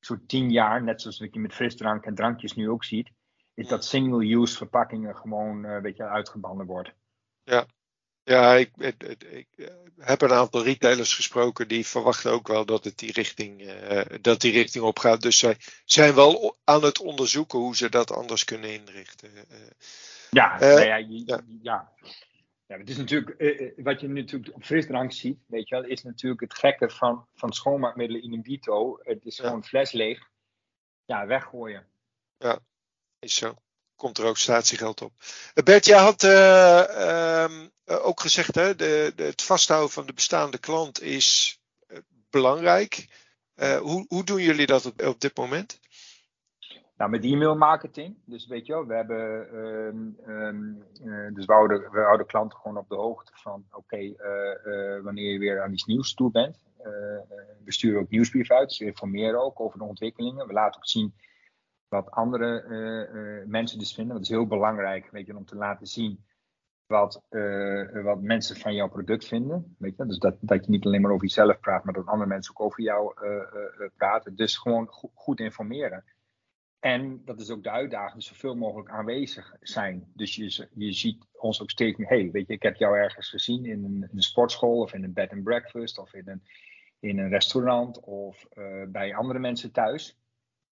zo'n 0.00 0.26
tien 0.26 0.50
jaar, 0.50 0.82
net 0.82 1.00
zoals 1.00 1.18
wat 1.18 1.34
je 1.34 1.40
met 1.40 1.54
frisdrank 1.54 2.04
en 2.04 2.14
drankjes 2.14 2.54
nu 2.54 2.70
ook 2.70 2.84
ziet, 2.84 3.10
is 3.54 3.68
dat 3.68 3.84
single-use 3.84 4.56
verpakkingen 4.56 5.16
gewoon 5.16 5.64
uh, 5.64 5.72
een 5.72 5.82
beetje 5.82 6.08
uitgebannen 6.08 6.66
worden. 6.66 6.94
Ja, 7.42 7.66
ja 8.22 8.54
ik, 8.54 8.70
ik, 8.76 9.02
ik, 9.24 9.72
heb 9.96 10.20
een 10.20 10.32
aantal 10.32 10.64
retailers 10.64 11.14
gesproken 11.14 11.68
die 11.68 11.86
verwachten 11.86 12.32
ook 12.32 12.48
wel 12.48 12.64
dat 12.64 12.84
het 12.84 12.98
die 12.98 13.12
richting, 13.12 13.62
uh, 13.62 14.00
dat 14.20 14.40
die 14.40 14.52
richting 14.52 14.84
op 14.84 14.98
gaat. 14.98 15.22
Dus 15.22 15.38
zij 15.38 15.56
zijn 15.84 16.14
wel 16.14 16.56
aan 16.64 16.82
het 16.82 17.00
onderzoeken 17.00 17.58
hoe 17.58 17.76
ze 17.76 17.88
dat 17.88 18.12
anders 18.12 18.44
kunnen 18.44 18.72
inrichten. 18.72 19.30
Uh, 19.34 19.42
ja, 20.30 20.58
nou 20.58 20.80
ja, 20.80 20.96
ja. 20.96 21.40
ja. 21.62 21.92
Ja, 22.68 22.78
het 22.78 22.88
is 22.88 22.96
natuurlijk, 22.96 23.40
uh, 23.40 23.84
wat 23.84 24.00
je 24.00 24.08
natuurlijk 24.08 24.54
op 24.54 24.64
frisdrank 24.64 25.12
ziet, 25.12 25.38
weet 25.46 25.68
je 25.68 25.74
wel, 25.74 25.84
is 25.84 26.02
natuurlijk 26.02 26.40
het 26.40 26.54
gekke 26.54 26.90
van, 26.90 27.26
van 27.34 27.52
schoonmaakmiddelen 27.52 28.22
in 28.22 28.32
een 28.32 28.42
bito. 28.42 28.98
Het 29.02 29.24
is 29.24 29.38
gewoon 29.38 29.64
fles 29.64 29.92
leeg. 29.92 30.30
Ja, 31.04 31.26
weggooien. 31.26 31.86
Ja, 32.38 32.58
is 33.18 33.34
zo. 33.34 33.54
Komt 33.96 34.18
er 34.18 34.24
ook 34.24 34.36
statiegeld 34.36 35.02
op. 35.02 35.12
Uh, 35.54 35.64
Bert, 35.64 35.84
jij 35.84 35.98
had 35.98 36.22
uh, 36.22 37.44
um, 37.44 37.70
ook 37.84 38.20
gezegd, 38.20 38.54
hè, 38.54 38.76
de, 38.76 39.12
de, 39.16 39.22
het 39.22 39.42
vasthouden 39.42 39.90
van 39.90 40.06
de 40.06 40.12
bestaande 40.12 40.58
klant 40.58 41.02
is 41.02 41.58
belangrijk. 42.30 43.06
hoe, 43.80 44.04
hoe 44.08 44.24
doen 44.24 44.42
jullie 44.42 44.66
dat 44.66 44.86
op, 44.86 45.02
op 45.02 45.20
dit 45.20 45.36
moment? 45.36 45.80
Nou, 46.98 47.10
met 47.10 47.24
e-mail 47.24 47.56
marketing. 47.56 48.16
Dus 48.24 48.46
weet 48.46 48.66
je 48.66 48.72
wel, 48.72 48.86
we 48.86 48.94
hebben. 48.94 49.54
Um, 49.56 50.16
um, 50.26 50.82
uh, 51.04 51.34
dus 51.34 51.44
we 51.44 51.52
houden, 51.52 51.90
we 51.90 52.00
houden 52.00 52.26
klanten 52.26 52.58
gewoon 52.58 52.76
op 52.76 52.88
de 52.88 52.94
hoogte 52.94 53.32
van. 53.34 53.64
Oké, 53.70 53.96
uh, 53.96 54.14
uh, 54.64 55.02
wanneer 55.02 55.32
je 55.32 55.38
weer 55.38 55.62
aan 55.62 55.72
iets 55.72 55.84
nieuws 55.84 56.14
toe 56.14 56.30
bent. 56.30 56.66
we 57.64 57.72
sturen 57.72 58.00
ook 58.00 58.10
nieuwsbrief 58.10 58.50
uit, 58.50 58.68
dus 58.68 58.78
we 58.78 58.84
informeren 58.84 59.44
ook 59.44 59.60
over 59.60 59.78
de 59.78 59.84
ontwikkelingen. 59.84 60.46
We 60.46 60.52
laten 60.52 60.76
ook 60.76 60.86
zien 60.86 61.14
wat 61.88 62.10
andere 62.10 63.44
mensen 63.46 63.78
dus 63.78 63.94
vinden. 63.94 64.14
Dat 64.14 64.24
is 64.24 64.30
heel 64.30 64.46
belangrijk, 64.46 65.10
weet 65.10 65.26
je, 65.26 65.36
om 65.36 65.44
te 65.44 65.56
laten 65.56 65.86
zien 65.86 66.24
wat, 66.86 67.22
wat 68.02 68.20
mensen 68.20 68.56
van 68.56 68.74
jouw 68.74 68.88
product 68.88 69.26
vinden. 69.26 69.76
Weet 69.78 69.96
je? 69.96 70.06
Dus 70.06 70.18
dat, 70.18 70.36
dat 70.40 70.64
je 70.64 70.70
niet 70.70 70.84
alleen 70.84 71.00
maar 71.00 71.10
over 71.10 71.26
jezelf 71.26 71.60
praat, 71.60 71.84
maar 71.84 71.94
dat 71.94 72.06
andere 72.06 72.28
mensen 72.28 72.52
ook 72.56 72.66
over 72.66 72.82
jou 72.82 73.14
praten. 73.96 74.36
Dus 74.36 74.56
gewoon 74.56 74.86
go 74.88 75.10
goed 75.14 75.40
informeren. 75.40 76.04
En 76.80 77.22
dat 77.24 77.40
is 77.40 77.50
ook 77.50 77.62
de 77.62 77.70
uitdaging, 77.70 78.22
zoveel 78.22 78.54
mogelijk 78.54 78.90
aanwezig 78.90 79.56
zijn. 79.60 80.12
Dus 80.14 80.34
je, 80.34 80.68
je 80.74 80.92
ziet 80.92 81.26
ons 81.32 81.62
ook 81.62 81.70
steeds 81.70 81.98
meer, 81.98 82.08
hey, 82.08 82.30
weet 82.30 82.46
je, 82.46 82.52
ik 82.52 82.62
heb 82.62 82.76
jou 82.76 82.96
ergens 82.96 83.28
gezien 83.28 83.64
in 83.64 84.08
een, 84.12 84.22
sportschool 84.22 84.80
of 84.80 84.94
in 84.94 85.04
een 85.04 85.12
bed 85.12 85.32
and 85.32 85.42
breakfast 85.42 85.98
of 85.98 86.14
in 86.14 86.28
een, 86.28 86.42
in 87.00 87.18
een 87.18 87.28
restaurant 87.28 88.00
of 88.00 88.46
uh, 88.54 88.82
bij 88.88 89.14
andere 89.14 89.38
mensen 89.38 89.72
thuis. 89.72 90.18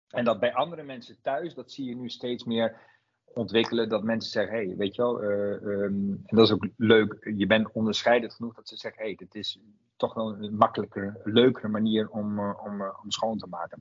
En 0.09 0.25
dat 0.25 0.41
bij 0.41 0.55
andere 0.55 0.83
mensen 0.83 1.21
thuis, 1.23 1.55
dat 1.55 1.73
zie 1.73 1.85
je 1.85 1.97
nu 1.97 2.09
steeds 2.09 2.45
meer 2.45 2.77
ontwikkelen. 3.25 3.89
Dat 3.89 4.03
mensen 4.03 4.31
zeggen, 4.31 4.55
hey, 4.55 4.77
weet 4.77 4.95
je 4.95 5.03
wel, 5.03 5.23
uh, 5.23 5.63
um, 5.63 6.23
en 6.27 6.37
dat 6.37 6.47
is 6.47 6.53
ook 6.53 6.69
leuk, 6.77 7.31
je 7.37 7.47
bent 7.47 7.73
onderscheidend 7.73 8.35
genoeg 8.35 8.55
dat 8.55 8.69
ze 8.69 8.77
zeggen, 8.77 9.03
hey, 9.03 9.15
dit 9.15 9.35
is 9.35 9.61
toch 9.97 10.15
wel 10.15 10.35
een 10.35 10.57
makkelijker, 10.57 11.21
leukere 11.25 11.69
manier 11.69 12.09
om, 12.09 12.39
uh, 12.39 12.65
om, 12.65 12.83
om 13.03 13.11
schoon 13.11 13.39
te 13.39 13.47
maken. 13.47 13.81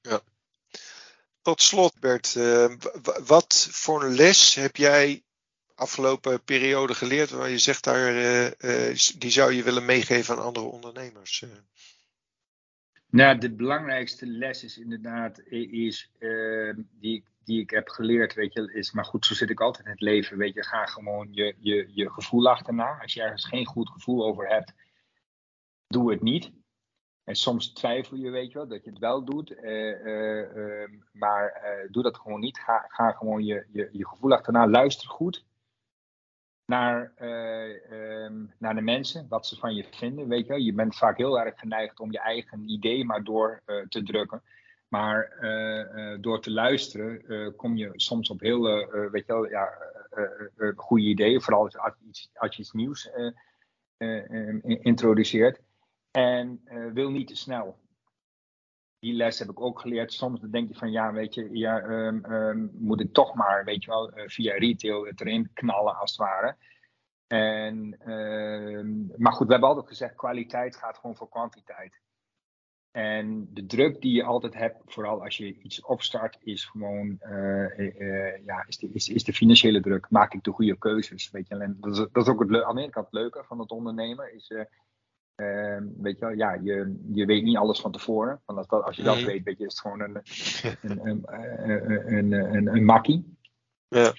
Ja. 0.00 0.20
Tot 1.48 1.62
slot, 1.62 2.00
Bert, 2.00 2.34
uh, 2.34 2.72
wat 3.26 3.68
voor 3.70 4.08
les 4.08 4.54
heb 4.54 4.76
jij 4.76 5.22
afgelopen 5.74 6.42
periode 6.44 6.94
geleerd 6.94 7.30
waar 7.30 7.48
je 7.48 7.58
zegt 7.58 7.84
daar, 7.84 8.14
uh, 8.60 8.96
die 9.18 9.30
zou 9.30 9.52
je 9.52 9.62
willen 9.62 9.84
meegeven 9.84 10.36
aan 10.36 10.42
andere 10.42 10.66
ondernemers? 10.66 11.44
Nou, 13.10 13.38
de 13.38 13.50
belangrijkste 13.50 14.26
les 14.26 14.64
is 14.64 14.78
inderdaad, 14.78 15.40
is, 15.70 16.10
die, 16.90 17.24
die 17.44 17.60
ik 17.60 17.70
heb 17.70 17.88
geleerd, 17.88 18.34
weet 18.34 18.52
je, 18.52 18.72
is, 18.72 18.92
maar 18.92 19.04
goed, 19.04 19.26
zo 19.26 19.34
zit 19.34 19.50
ik 19.50 19.60
altijd 19.60 19.84
in 19.84 19.90
het 19.90 20.00
leven, 20.00 20.36
weet 20.36 20.54
je, 20.54 20.64
ga 20.64 20.86
gewoon 20.86 21.28
je, 21.32 21.54
je, 21.58 21.88
je 21.94 22.10
gevoel 22.10 22.48
achterna. 22.48 22.98
Als 23.02 23.12
je 23.12 23.22
ergens 23.22 23.44
geen 23.44 23.66
goed 23.66 23.90
gevoel 23.90 24.24
over 24.24 24.48
hebt, 24.48 24.72
doe 25.86 26.10
het 26.10 26.22
niet. 26.22 26.50
En 27.28 27.36
soms 27.36 27.72
twijfel 27.72 28.16
je, 28.16 28.30
weet 28.30 28.52
je 28.52 28.58
wel, 28.58 28.68
dat 28.68 28.84
je 28.84 28.90
het 28.90 28.98
wel 28.98 29.24
doet. 29.24 29.54
Ehm, 29.54 30.92
maar 31.12 31.60
doe 31.90 32.02
dat 32.02 32.16
gewoon 32.16 32.40
niet. 32.40 32.58
Ga, 32.58 32.84
ga 32.88 33.10
gewoon 33.12 33.44
je, 33.44 33.66
je, 33.72 33.88
je 33.92 34.06
gevoel 34.06 34.32
achterna. 34.32 34.68
Luister 34.68 35.08
goed 35.08 35.44
naar, 36.64 37.12
ehm, 37.16 38.44
naar 38.58 38.74
de 38.74 38.80
mensen, 38.80 39.26
wat 39.28 39.46
ze 39.46 39.56
van 39.56 39.74
je 39.74 39.84
vinden. 39.90 40.28
Weet 40.28 40.46
je, 40.46 40.64
je 40.64 40.72
bent 40.72 40.96
vaak 40.96 41.16
heel 41.16 41.40
erg 41.40 41.58
geneigd 41.58 42.00
om 42.00 42.12
je 42.12 42.20
eigen 42.20 42.70
idee 42.70 43.04
maar 43.04 43.24
door 43.24 43.62
te 43.88 44.02
drukken. 44.02 44.42
Maar 44.88 45.32
eh, 45.40 46.12
eh, 46.12 46.18
door 46.20 46.40
te 46.40 46.50
luisteren 46.50 47.28
eh, 47.28 47.56
kom 47.56 47.76
je 47.76 47.90
soms 47.94 48.30
op 48.30 48.40
heel 48.40 48.62
weet 49.10 49.26
je 49.26 49.32
wel, 49.32 49.48
ja, 49.48 49.68
goede 50.76 51.04
ideeën. 51.04 51.40
Vooral 51.40 51.62
als, 51.62 51.94
iets, 52.08 52.30
als 52.34 52.56
je 52.56 52.62
iets 52.62 52.72
nieuws 52.72 53.10
introduceert. 54.64 55.60
En 56.10 56.60
wil 56.92 57.10
niet 57.10 57.26
te 57.26 57.36
snel. 57.36 57.78
Die 58.98 59.12
les 59.14 59.38
heb 59.38 59.48
ik 59.48 59.60
ook 59.60 59.80
geleerd. 59.80 60.12
Soms 60.12 60.40
denk 60.40 60.68
je 60.68 60.74
van 60.74 60.90
ja, 60.90 61.12
weet 61.12 61.34
je, 61.34 61.48
ja, 61.52 61.80
ehm, 61.80 62.24
ehm, 62.24 62.66
moet 62.72 63.00
ik 63.00 63.12
toch 63.12 63.34
maar, 63.34 63.64
weet 63.64 63.84
je 63.84 63.90
wel, 63.90 64.12
via 64.14 64.54
retail 64.54 65.06
het 65.06 65.20
erin 65.20 65.50
knallen 65.52 65.96
als 65.96 66.10
het 66.10 66.20
ware. 66.20 66.56
En, 67.26 67.96
ehm, 67.98 69.20
maar 69.22 69.32
goed, 69.32 69.46
we 69.46 69.52
hebben 69.52 69.68
altijd 69.68 69.88
gezegd, 69.88 70.14
kwaliteit 70.14 70.76
gaat 70.76 70.98
gewoon 70.98 71.16
voor 71.16 71.28
kwantiteit. 71.28 72.00
En 72.90 73.48
de 73.52 73.66
druk 73.66 74.00
die 74.00 74.12
je 74.12 74.24
altijd 74.24 74.54
hebt, 74.54 74.82
vooral 74.86 75.22
als 75.24 75.36
je 75.36 75.58
iets 75.58 75.84
opstart, 75.84 76.38
is 76.40 76.64
gewoon 76.64 77.18
uh, 77.20 78.44
ja, 78.44 78.64
is 78.66 78.78
de, 78.78 78.90
is, 78.92 79.08
is 79.08 79.24
de 79.24 79.32
financiële 79.32 79.80
druk. 79.80 80.10
Maak 80.10 80.34
ik 80.34 80.44
de 80.44 80.50
goede 80.50 80.78
keuzes? 80.78 81.30
Weet 81.30 81.48
je? 81.48 81.54
En 81.54 81.76
dat, 81.80 81.92
is, 81.92 82.06
dat 82.12 82.26
is 82.26 82.28
ook 82.28 82.40
het, 82.40 82.62
aan 82.62 82.74
de 82.74 82.82
ene 82.82 82.90
kant 82.90 83.06
het 83.06 83.14
leuke 83.14 83.44
van 83.44 83.58
het 83.58 83.70
ondernemen. 83.70 84.34
Is, 84.34 84.54
weet 85.96 86.18
je, 86.18 86.24
wel, 86.24 86.34
ja, 86.34 86.52
je, 86.54 87.00
je 87.12 87.26
weet 87.26 87.42
niet 87.42 87.56
alles 87.56 87.80
van 87.80 87.92
tevoren. 87.92 88.40
Want 88.44 88.58
als, 88.58 88.66
dat, 88.66 88.84
als 88.84 88.96
je 88.96 89.02
dat 89.02 89.22
weet, 89.22 89.44
weet 89.44 89.58
je, 89.58 89.64
is 89.64 89.72
het 89.72 89.80
gewoon 89.80 90.00
een, 90.00 90.14
een, 90.82 91.06
een, 91.06 91.24
een, 91.70 92.12
een, 92.12 92.32
een, 92.32 92.66
een 92.66 92.84
makkie. 92.84 93.36
Ja. 93.88 94.12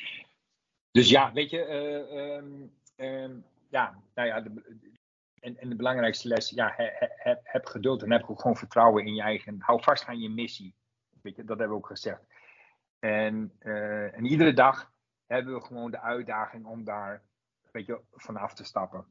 Dus 0.91 1.09
ja, 1.09 1.33
weet 1.33 1.49
je, 1.49 1.69
um, 2.37 2.71
um, 2.95 3.45
ja, 3.69 4.01
nou 4.13 4.27
ja, 4.27 4.41
de, 4.41 4.77
en, 5.39 5.57
en 5.57 5.69
de 5.69 5.75
belangrijkste 5.75 6.27
les, 6.27 6.49
ja, 6.49 6.73
heb, 6.75 7.39
heb, 7.43 7.65
geduld 7.65 8.03
en 8.03 8.11
heb 8.11 8.29
ook 8.29 8.41
gewoon 8.41 8.57
vertrouwen 8.57 9.05
in 9.05 9.15
je 9.15 9.21
eigen. 9.21 9.55
Hou 9.59 9.83
vast 9.83 10.05
aan 10.05 10.19
je 10.19 10.29
missie. 10.29 10.75
Weet 11.21 11.35
je, 11.35 11.43
dat 11.43 11.57
hebben 11.57 11.77
we 11.77 11.83
ook 11.83 11.87
gezegd. 11.87 12.21
En, 12.99 13.51
uh, 13.59 14.17
en 14.17 14.25
iedere 14.25 14.53
dag 14.53 14.91
hebben 15.25 15.53
we 15.53 15.61
gewoon 15.61 15.91
de 15.91 16.01
uitdaging 16.01 16.65
om 16.65 16.83
daar 16.83 17.23
weet 17.71 17.85
je, 17.85 17.99
vanaf 18.11 18.53
te 18.53 18.63
stappen. 18.63 19.05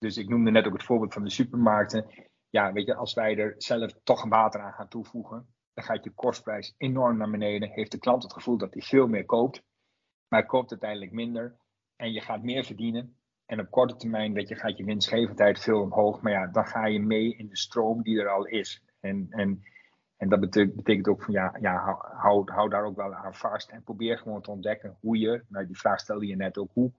Dus 0.00 0.16
ik 0.16 0.28
noemde 0.28 0.50
net 0.50 0.66
ook 0.66 0.72
het 0.72 0.84
voorbeeld 0.84 1.12
van 1.12 1.24
de 1.24 1.30
supermarkten. 1.30 2.06
Ja, 2.50 2.72
weet 2.72 2.86
je, 2.86 2.94
als 2.94 3.14
wij 3.14 3.36
er 3.36 3.54
zelf 3.56 3.92
toch 4.02 4.28
water 4.28 4.60
aan 4.60 4.72
gaan 4.72 4.88
toevoegen, 4.88 5.46
dan 5.74 5.84
gaat 5.84 6.04
je 6.04 6.10
kostprijs 6.10 6.74
enorm 6.76 7.16
naar 7.16 7.30
beneden. 7.30 7.70
Heeft 7.70 7.92
de 7.92 7.98
klant 7.98 8.22
het 8.22 8.32
gevoel 8.32 8.58
dat 8.58 8.72
hij 8.72 8.82
veel 8.82 9.06
meer 9.06 9.24
koopt, 9.24 9.62
maar 10.28 10.46
koopt 10.46 10.70
uiteindelijk 10.70 11.12
minder. 11.12 11.56
En 11.96 12.12
je 12.12 12.20
gaat 12.20 12.42
meer 12.42 12.64
verdienen. 12.64 13.16
En 13.46 13.60
op 13.60 13.70
korte 13.70 13.96
termijn 13.96 14.32
weet 14.32 14.48
je, 14.48 14.54
gaat 14.54 14.76
je 14.76 14.84
winstgevendheid 14.84 15.60
veel 15.60 15.80
omhoog. 15.80 16.20
Maar 16.20 16.32
ja, 16.32 16.46
dan 16.46 16.66
ga 16.66 16.86
je 16.86 17.00
mee 17.00 17.36
in 17.36 17.48
de 17.48 17.56
stroom 17.56 18.02
die 18.02 18.20
er 18.20 18.28
al 18.28 18.46
is. 18.46 18.82
En, 19.00 19.26
en, 19.30 19.62
en 20.16 20.28
dat 20.28 20.40
betekent, 20.40 20.76
betekent 20.76 21.08
ook 21.08 21.22
van 21.22 21.34
ja, 21.34 21.56
ja 21.60 22.00
hou, 22.16 22.50
hou 22.52 22.68
daar 22.68 22.84
ook 22.84 22.96
wel 22.96 23.14
aan 23.14 23.34
vast. 23.34 23.70
En 23.70 23.82
probeer 23.82 24.18
gewoon 24.18 24.42
te 24.42 24.50
ontdekken 24.50 24.96
hoe 25.00 25.18
je, 25.18 25.44
nou 25.48 25.66
die 25.66 25.78
vraag 25.78 26.00
stelde 26.00 26.26
je 26.26 26.36
net 26.36 26.58
ook, 26.58 26.70
hoe 26.72 26.92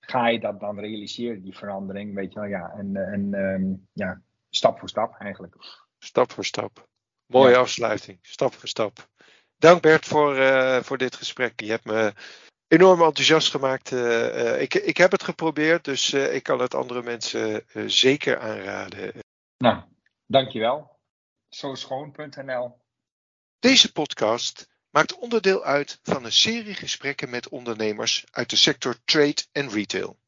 ga 0.00 0.28
je 0.28 0.40
dat 0.40 0.60
dan 0.60 0.78
realiseren, 0.78 1.42
die 1.42 1.56
verandering? 1.56 2.14
Weet 2.14 2.32
je 2.32 2.40
wel, 2.40 2.48
ja. 2.48 2.72
En, 2.76 2.96
en 2.96 3.34
ehm, 3.34 3.74
ja, 3.92 4.22
stap 4.50 4.78
voor 4.78 4.88
stap 4.88 5.14
eigenlijk. 5.18 5.54
Stap 5.98 6.32
voor 6.32 6.44
stap. 6.44 6.88
Mooie 7.26 7.56
afsluiting, 7.56 8.18
stap 8.22 8.54
voor 8.54 8.68
stap. 8.68 9.08
Dank 9.56 9.82
Bert 9.82 10.06
voor, 10.06 10.36
uh, 10.36 10.82
voor 10.82 10.98
dit 10.98 11.16
gesprek. 11.16 11.60
Je 11.60 11.70
hebt 11.70 11.84
me 11.84 12.12
enorm 12.68 13.02
enthousiast 13.02 13.50
gemaakt. 13.50 13.92
Eh, 13.92 14.54
eh, 14.54 14.60
ik, 14.60 14.74
ik 14.74 14.96
heb 14.96 15.10
het 15.10 15.22
geprobeerd, 15.22 15.84
dus 15.84 16.12
eh, 16.12 16.34
ik 16.34 16.42
kan 16.42 16.60
het 16.60 16.74
andere 16.74 17.02
mensen 17.02 17.64
zeker 17.86 18.38
aanraden. 18.38 19.12
Nou, 19.56 19.82
dankjewel. 20.26 20.96
Zoschoon.nl 21.48 22.80
Deze 23.58 23.92
podcast 23.92 24.68
maakt 24.98 25.18
onderdeel 25.18 25.64
uit 25.64 25.98
van 26.02 26.24
een 26.24 26.32
serie 26.32 26.74
gesprekken 26.74 27.30
met 27.30 27.48
ondernemers 27.48 28.24
uit 28.30 28.50
de 28.50 28.56
sector 28.56 28.96
trade 29.04 29.44
en 29.52 29.70
retail. 29.70 30.18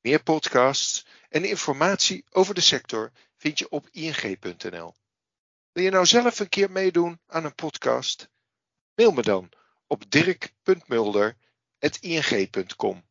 Meer 0.00 0.22
podcasts 0.22 1.06
en 1.28 1.44
informatie 1.44 2.24
over 2.30 2.54
de 2.54 2.60
sector 2.60 3.12
vind 3.36 3.58
je 3.58 3.68
op 3.68 3.88
ing.nl. 3.90 4.94
Wil 5.72 5.84
je 5.84 5.90
nou 5.90 6.06
zelf 6.06 6.38
een 6.38 6.48
keer 6.48 6.70
meedoen 6.70 7.20
aan 7.26 7.44
een 7.44 7.54
podcast? 7.54 8.28
Mail 8.94 9.12
me 9.12 9.22
dan 9.22 9.48
op 9.86 10.10
dirk.mulder 10.10 11.36
ing.com. 12.00 13.04